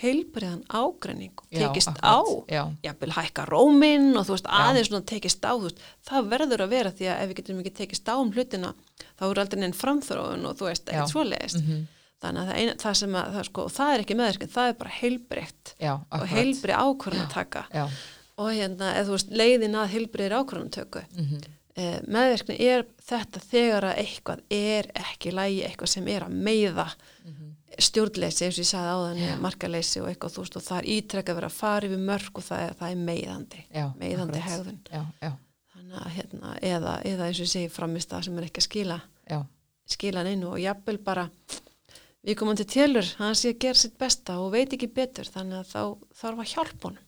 [0.02, 2.02] heilbriðan ágreining og Já, tekist akkurat.
[2.02, 2.18] á
[2.50, 4.56] Já, jafnvel hækka róminn og þú veist Já.
[4.66, 5.78] aðeins svona tekist á veist,
[6.08, 8.72] það verður að vera því að ef við getum ekki tekist á um hlutina
[9.20, 10.92] þá er aldrei neinn framþróun og þú veist, Já.
[11.04, 11.86] ekkert svoleiðist Mhm.
[12.24, 14.78] Þannig að það, eina, það sem að það, sko, það er ekki meðverkinn, það er
[14.82, 17.64] bara heilbreytt og heilbreyð ákvörðan að taka.
[17.74, 17.84] Já,
[18.34, 21.42] og hérna, eða þú veist, leiðin að heilbreyðir ákvörðan töku mhm.
[21.78, 26.88] eh, meðverkni er þetta þegar að eitthvað er ekki lægi eitthvað sem er að meiða
[27.24, 27.54] Mhm.
[27.80, 29.38] stjórnleysi eins og ég sagði áðan yeah.
[29.40, 32.38] markaleysi og eitthvað þú veist og það er ítrekka að vera að fara yfir mörg
[32.38, 34.80] og það er, það er meiðandi já, meiðandi hegðun.
[35.74, 38.66] Þannig að hérna, eða, eða eins og ég segi framist það sem er ekki að
[38.68, 38.98] skila
[39.30, 39.38] já,
[39.96, 41.24] skila neinu og jafnvel bara
[42.24, 45.58] við komum til télur, hann sé að gera sitt besta og veit ekki betur þannig
[45.60, 45.82] að þá
[46.20, 47.02] þarf að hjálpa honum.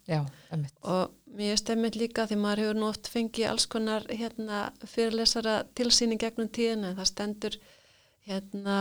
[0.84, 6.50] Og mér stemmit líka því maður hefur oft fengið alls konar hérna, fyrirlesara tilsýni gegnum
[6.52, 7.58] tíðina en það stendur
[8.26, 8.76] hérna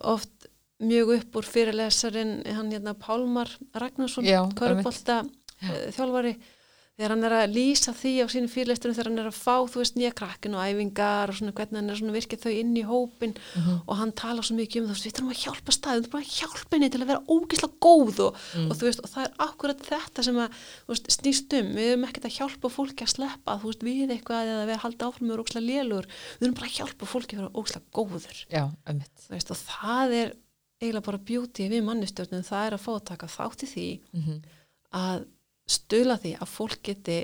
[0.00, 0.48] oft
[0.82, 5.22] mjög upp úr fyrirlesarin hann hérna Pálmar Ragnarsson Já, Körubolta
[5.60, 5.76] Já.
[7.02, 9.80] Þegar hann er að lýsa því á sínu fyrirlesturum þegar hann er að fá þú
[9.82, 12.84] veist nýja krakkin og æfingar og svona hvernig hann er svona virkið þau inn í
[12.86, 13.80] hópin Mhm.
[13.88, 16.22] og hann tala svo mikið um þú veist við þurfum að hjálpa staðið, við þurfum
[16.22, 18.70] að hjálpa henni til að vera ógislega góð og, Mm.
[18.70, 20.48] og þú veist og það er akkurat þetta sem að
[20.86, 24.08] þú veist, snýst um, við erum ekkert að hjálpa fólki að sleppa þú veist við
[24.14, 26.06] eitthvað eða við halda áfram með ógislega lélur,
[26.38, 28.36] við erum bara að hjálpa fólki að vera ógislega góður.
[28.52, 29.32] Já, þú
[34.92, 35.24] að
[35.76, 37.18] stula því að fólk geti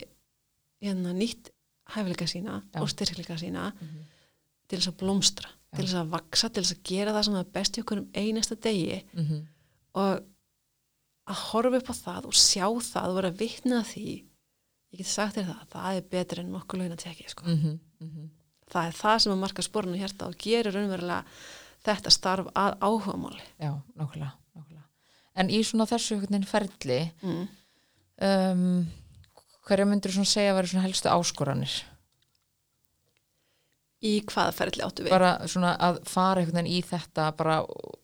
[0.83, 1.51] hérna, nýtt
[1.95, 2.81] hæfileika sína Já.
[2.83, 4.07] og styrkleika sína Mhm.
[4.69, 7.53] til þess að blómstra, til þess að vaksa, til þess að gera það sem er
[7.57, 9.47] best í okkur um einasta degi mhm,
[9.95, 10.25] og
[11.29, 14.09] að horfa upp á það og sjá það og vera vitna að því
[14.93, 17.45] ég get sagt þér það, það er betur en nokkuð laun að tekja sko.
[17.45, 18.29] mhm, mhm.
[18.71, 21.25] það er það sem að marka sporinu hérta og gerir raunverulega
[21.85, 24.85] þetta starf að áhugamáli Já, nákvæmlega, nákvæmlega.
[25.39, 27.49] En í svona þessu ferli, mm.
[28.23, 28.87] Um,
[29.69, 31.77] hverja myndir svona segja að vera svona helstu áskoranir?
[34.07, 37.57] í hvaða ferli áttu við Bara svona að fara einhvern veginn í þetta bara,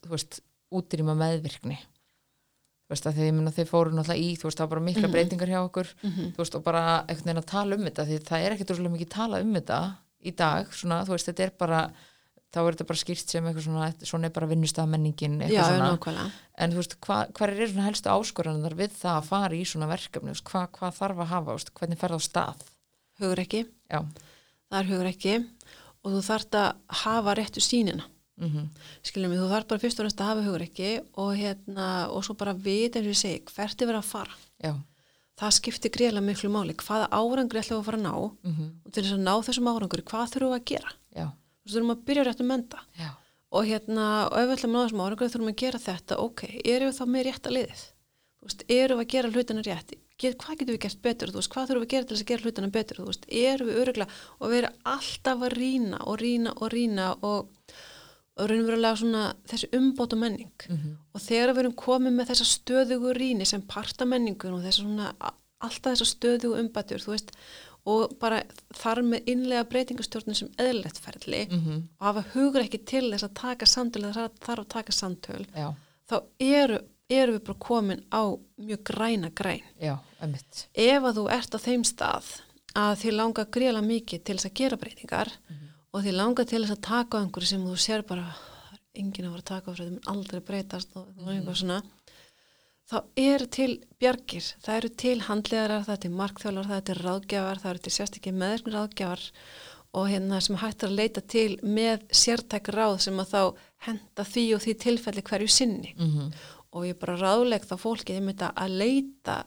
[0.03, 0.41] þú veist,
[0.75, 1.77] útrýma meðvirkni.
[1.79, 4.87] Þú veist, að því ég minna þið fóru náttúrulega í, þú veist, það var bara
[4.89, 6.33] mikla breytingar hjá okkur, Mhm.
[6.35, 8.95] þú veist, og bara einhvern veginn að tala um þetta, því það er ekkert úrslega
[8.97, 9.79] mikið tala um þetta
[10.25, 11.81] í dag, svona, þú veist, þetta er bara,
[12.55, 15.73] þá er þetta bara skýrt sem eitthvað svona, svona er bara vinnustaf menningin, já, eitthvað
[15.73, 15.89] svona.
[15.97, 16.31] nákvæmlega.
[16.65, 19.91] En þú veist, hva, hver er svona helstu áskoranar við það að fara í svona
[19.91, 22.65] verkefni, hvað hva þarf að hafa, veist, hvernig fer það á stað?
[23.23, 23.61] hugur ekki,
[23.93, 24.01] Já,
[24.71, 25.35] það er hugur ekki
[26.05, 28.07] og þú þarft að hafa réttu sínina
[28.43, 28.65] mhm,
[29.07, 30.89] skiljum við, þú þarf bara fyrst og næst að hafa hugur ekki
[31.23, 34.35] og hérna, og svo bara vita eins og ég segi, hvert er verið að fara.
[34.65, 34.73] Já,
[35.41, 36.75] það skiptir greiðlega miklu máli.
[36.79, 38.15] Hvaða árangri ætlum við að fara að ná?
[38.51, 40.93] Mhm, og til þess að ná þessum árangri, hvað þurfum við að gera?
[41.15, 41.27] Já,
[41.65, 43.11] þú veist, þurfum að byrja rétt að menda já,
[43.55, 46.19] og hérna, og ef við ætlum að ná þessum árangri þurfum við að gera þetta,
[46.25, 47.85] ok, erum við þá með rétta liðið?
[48.35, 49.95] Þú veist, erum við að gera hlutina rétt?
[50.15, 52.25] Get, hvað getum við gert betur, þú veist, hvað þurfum við að gera til þess
[52.25, 56.01] að gera hlutina betur, þú veist, erum við öruglega og við erum alltaf að rýna
[56.05, 57.73] og rýna og rýna og,
[58.35, 60.67] og raunverulega svona þessi umbóta menning.
[60.69, 64.87] Mhm, og þegar við erum komið með þessa stöðugu rýni sem parta menningun og þessa
[67.85, 68.41] og bara
[68.76, 73.37] þar með innlega breytingastjórnum sem eðlilegt ferli mhm, og hafa hugur ekki til þess að
[73.41, 75.68] taka samtöl eða þarf að taka samtöl já,
[76.09, 76.80] þá eru,
[77.12, 78.22] eru við bara komin á
[78.57, 79.68] mjög græna græn.
[79.80, 79.99] Já,
[80.72, 82.32] ef að þú ert á þeim stað
[82.74, 85.30] að þið langa gríðlega mikið til þess að gera breytingar
[85.95, 88.51] og þið langa til þess að taka á einhverju sem þú sér bara það
[88.95, 91.78] enginn að fara að taka á þessu, þetta mun aldrei breytast og mm eitthvað svona
[92.91, 93.70] þá eru til
[94.01, 97.85] bjargir það eru til handlegarar, það er til markþjólar það er til ráðgjafar, það eru
[97.87, 99.22] til sérstaklega meðvirkni ráðgjafar
[99.95, 103.43] og hérna sem hægt er að leita til með sértæk ráð sem að þá
[103.87, 105.93] henda því og því tilfelli hverju sinni.
[105.97, 106.32] Mhm,
[106.74, 109.45] og ég bara ráðleg þá fólkið einmitt að leita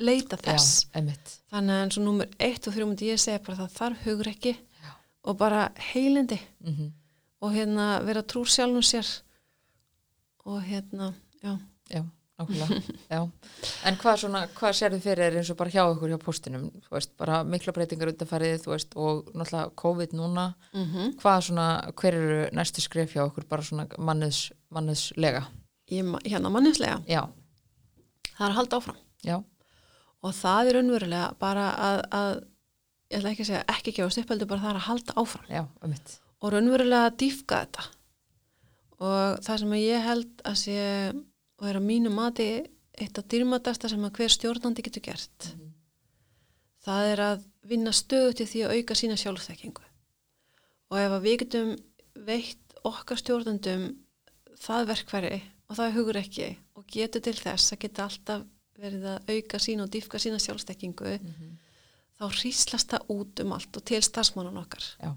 [0.00, 0.86] leita já, þess.
[0.96, 4.04] ömmitt, þannig að eins og númer 1 og 3 myndi ég segja bara það þarf
[4.06, 4.90] hugur ekki Já.
[5.24, 6.38] og bara heilindi.
[6.64, 6.92] Mhm,
[7.42, 9.06] og hérna vera trúr sjálfum sér.
[10.46, 11.58] Og hérna já,
[11.90, 12.04] já, já.
[13.88, 17.10] En hvað svona, hvað sérðu fyrir er eins og bara hjá ykkur hjá postinum, veist,
[17.18, 21.66] bara mikla breytingar undanfærið, veist, og náttúrulega COVID núna, mm hvað svona,
[21.98, 25.42] hver eru næstu skref hjá ykkur bara svona manniðs, manniðslega?
[25.90, 27.24] ég, hérna manninslega Já,
[28.36, 29.00] það er að halda áfram.
[29.26, 29.36] Já,
[30.22, 32.32] og það er unnverulega bara að, að
[33.08, 35.48] ég ætla ekki að segja ekki gefast upp heldur bara það er að halda áfram.
[35.50, 37.88] Já, ömmitt, og raunverulega að dýfka þetta.
[38.98, 40.78] Og það sem ég held að sé
[41.58, 42.48] og er að mínu mati
[42.98, 45.50] eitt af dýrmatasta sem að hver stjórnandi getur gert.
[46.86, 49.84] Það er að vinna stöðu til því að auka sína sjálfþekkingu.
[50.88, 51.72] Og ef að við getum
[52.28, 53.88] veitt okkar stjórnandum
[54.58, 56.48] það verkfæri og það hugur ekki
[56.78, 58.46] og getur til þess að geta alltaf
[58.78, 61.16] verið að auka sína og dýfka sína sjálfþekkingu
[62.18, 64.84] þá hríslast það út um allt og til starfsmannan okkar.
[65.02, 65.10] Já,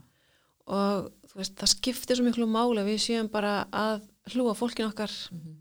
[0.67, 4.01] og veist, það skiptir svo miklu máli við séum bara að
[4.33, 5.60] hlúa fólkin okkar Mhm.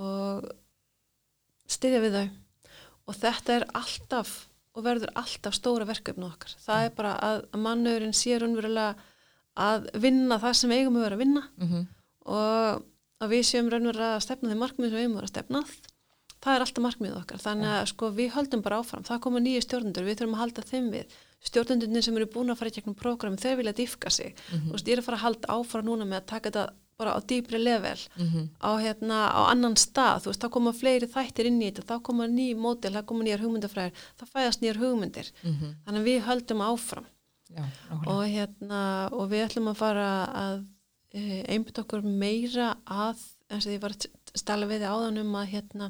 [0.00, 0.48] Og
[1.70, 2.26] styðja við þau.
[3.10, 4.34] Og þetta er alltaf
[4.72, 6.54] og verður alltaf stóra verkefni okkar.
[6.62, 8.94] Það er bara að, mannöðurinn sé raunverulega
[9.60, 11.82] að vinna það sem eigum við vera að vinna mhm,
[12.32, 12.86] og
[13.22, 15.62] að við séum raunverulega að stefna þeim markmið sem við eigum að vera að stefna
[15.62, 15.74] að.
[16.42, 17.42] Það er alltaf markmið okkar.
[17.42, 19.04] Þannig að sko við höldum bara áfram.
[19.06, 21.12] Það koma nýju stjórnendur, við þurfum að halda þeim við.
[21.46, 24.34] Stjórnendurnir sem eru búin að fara í gegnum prógram þeir vilja dýfka sig.
[24.50, 24.64] Mhm.
[24.66, 26.64] þú veist, ég er að fara að halda áfram núna með að taka þetta
[27.00, 31.08] bara á dýpri level mhm, á, hérna, á annan stað, þú veist, þá koma fleiri
[31.10, 34.80] þættir inn í þetta, þá koma ný mótil, þá koma nýjar hugmyndafræðir, þá fæðast nýjar
[34.82, 35.32] hugmyndir.
[35.42, 37.08] Mhm, þannig að við höldum áfram.
[37.52, 37.64] Já,
[38.08, 38.82] og, hérna,
[39.12, 40.54] og við ætlum að fara að
[41.12, 43.20] e, einbytta okkur meira að
[43.52, 44.06] eins og ég var að
[44.38, 45.88] stala við þið áðan um að hérna,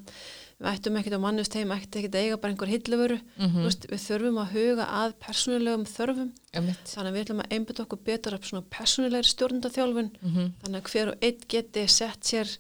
[0.62, 4.02] við ættum ekkert á mannustegum ekkert ekkert að eiga bara einhver mhm, Þú veist, við
[4.06, 6.32] þurfum að huga að persónulegum þörfum.
[6.58, 10.10] Ömmitt, þannig að við ætlum að einbytta okkur betur af svona persónulegri stjórnundaþjálfun.
[10.22, 12.56] Mhm, þannig að hver og einn geti sett sér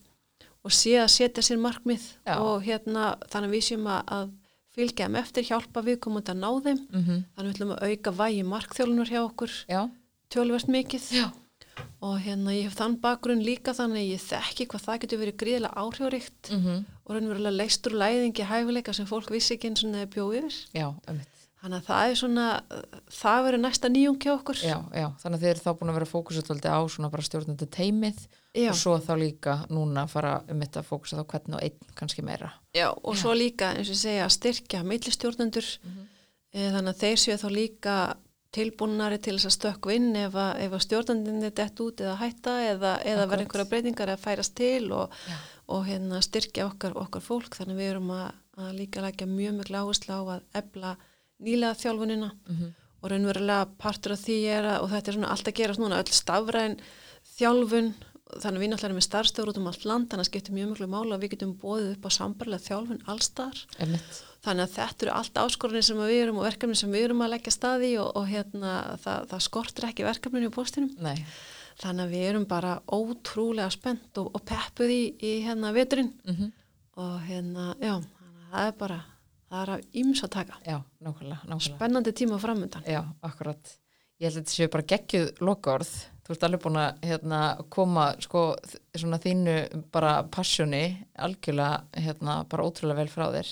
[0.62, 2.36] og sé að setja sér markmið Já.
[2.38, 4.32] og hérna þannig að við séum að, að
[4.72, 6.80] fylgja þeim eftir hjálpa við komum að ná þeim.
[6.88, 9.80] Mhm, þannig að við ætlum að auka vægi markþjálfunar hjá okkur já,
[10.32, 11.08] tölvert mikið.
[11.12, 11.26] Já,
[12.02, 15.36] og hérna ég hef þann bakgrunn líka þannig að ég þekki hvað það getur verið
[15.42, 16.50] gríðilega áhrifaríkt.
[16.52, 20.58] Mhm, og raunverulega leistur læðingi hæfileika sem fólk vissi ekki eins og neði bjóð yfir
[20.80, 21.28] já, ömmitt,
[21.62, 22.44] Þannig að það er svona,
[23.14, 24.58] það verður næsta nýjung hjá okkur.
[24.66, 27.68] Já, já, þannig að þið eru þá búin að vera fókusatöldi á svona bara stjórnandi
[27.76, 28.24] teimið
[28.58, 28.70] Já.
[28.72, 32.24] og svo þá líka núna fara um þetta að fókusa þá hvernig og einn kannski
[32.26, 32.50] meira.
[32.74, 36.02] Já, og svo líka, eins og segja, að styrkja millistjórnendur, Mhm.
[36.50, 37.96] e, þannig að þeir séu þá líka
[38.52, 42.56] tilbúnari til þess að stökku inn ef að, ef að stjórnendinni dett út eða hætta
[42.74, 45.38] eða, eða verða einhverja breytingar eða færast til og, Já.
[45.72, 48.28] Og hérna styrkja okkar, okkar fólk, þannig við erum að,
[48.60, 50.94] að líka lækja mjög mjög áherslu á að ebla
[51.42, 52.32] nýlega þjálfunina.
[52.46, 55.82] Mm og raunverulega partur af því er að, og þetta er svona allt að gerast
[55.82, 56.76] núna, öll stafræn
[57.34, 57.92] þjálfun,
[58.32, 60.92] þannig við náttúrulega erum með starfstöður út um allt land, þannig að skiptir mjög mjög
[60.92, 63.64] mála að við getum bóðið upp á sambarlega þjálfun allstar,
[64.46, 67.34] þannig að þetta eru allt áskoranir sem við erum og verkefni sem við erum að
[67.34, 71.18] leggja staði og, og hérna það, það skortir ekki verkefninu í postinum, Nei,
[71.80, 76.50] þannig að við erum bara ótrúlega spennt og, og peppuð í, í hérna veturinn mm
[77.00, 77.94] og hérna, já,
[78.50, 78.98] það er bara,
[79.48, 81.76] það er að íms að taka, já, nákvæmlega, nákvæmlega.
[81.76, 82.84] spennandi tíma framöndan.
[82.86, 83.76] Já, akkurat.
[84.20, 85.92] Ég held að þetta séu bara geggjuð lokaorð.
[86.22, 87.38] Þú ert alveg búin að hérna,
[87.74, 88.42] koma sko,
[88.94, 89.56] svona þínu
[89.94, 90.84] bara passjóni
[91.18, 93.50] algjörlega hérna, bara ótrúlega vel frá þér.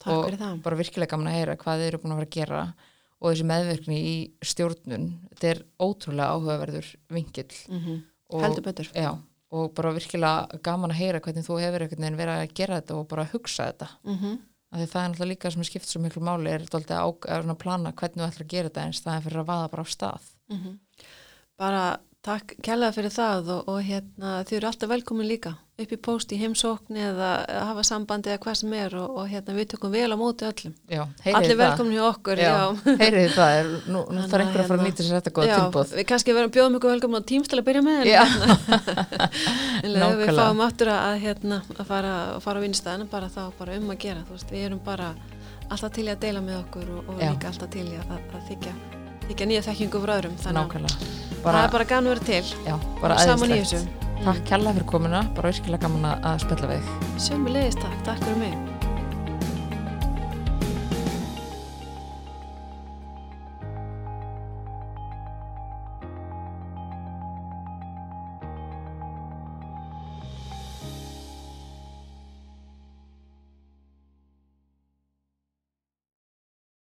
[0.00, 2.62] Takk og bara virkilega gaman að heyra hvað þið eru búin að vera að gera
[3.20, 7.98] og þessi meðvirkni í stjórnun þetta er ótrúlega áhugaverður vingill Mm
[8.30, 8.86] og, Heldur betur.
[8.94, 9.10] já,
[9.50, 12.94] og bara virkilega gaman að heyra hvernig þú hefur einhvern veginn verið að gera þetta
[12.94, 13.88] og bara að hugsa þetta.
[14.04, 14.38] Mm
[14.70, 17.56] af því það er náttúrulega líka sem er skipt svo miklu máli er þetta að,
[17.58, 19.88] plana hvernig þú ætlar að gera þetta eins það er fyrir að vaða bara á
[19.90, 20.28] stað.
[20.50, 20.78] Mhm.
[21.58, 21.82] Bara
[22.20, 25.54] takk kærlega fyrir það og, og hérna þið eru alltaf velkomin líka.
[25.80, 27.28] Upp í post í heimsókn eða
[27.70, 30.74] hafa sambandi eða hvað sem er og, og hérna við tökum vel á móti öllum.
[30.92, 31.00] já,
[31.32, 32.50] Allir velkomin hjá okkur, já.
[32.52, 33.54] já, heyrið það.
[33.62, 35.94] Er, nú, nú þarf að einhver að fara að hérna- nýta sér þetta góða tilbúð
[35.96, 38.58] við kannski verðum bjóðum ykkur velkomin á tímstil að byrja með en, hérna,
[40.04, 42.14] en við fáum aftur að, hérna, að fara,
[42.44, 45.14] fara á vinnstæðan bara þá bara um að gera, veist, við erum bara
[45.70, 48.76] alltaf til að deila með okkur og, og líka alltaf til að, að þykja,
[49.30, 53.18] þykja nýja þekkingu frá öðrum, nákvæmlega það er bara gana að vera til, já, bara
[53.18, 53.80] saman í þessu.
[54.24, 58.18] takk kella fyrir komuna, bara virkilega gaman að- spella við þig Sömu leiðist takk, takk
[58.24, 58.79] fyrir mig.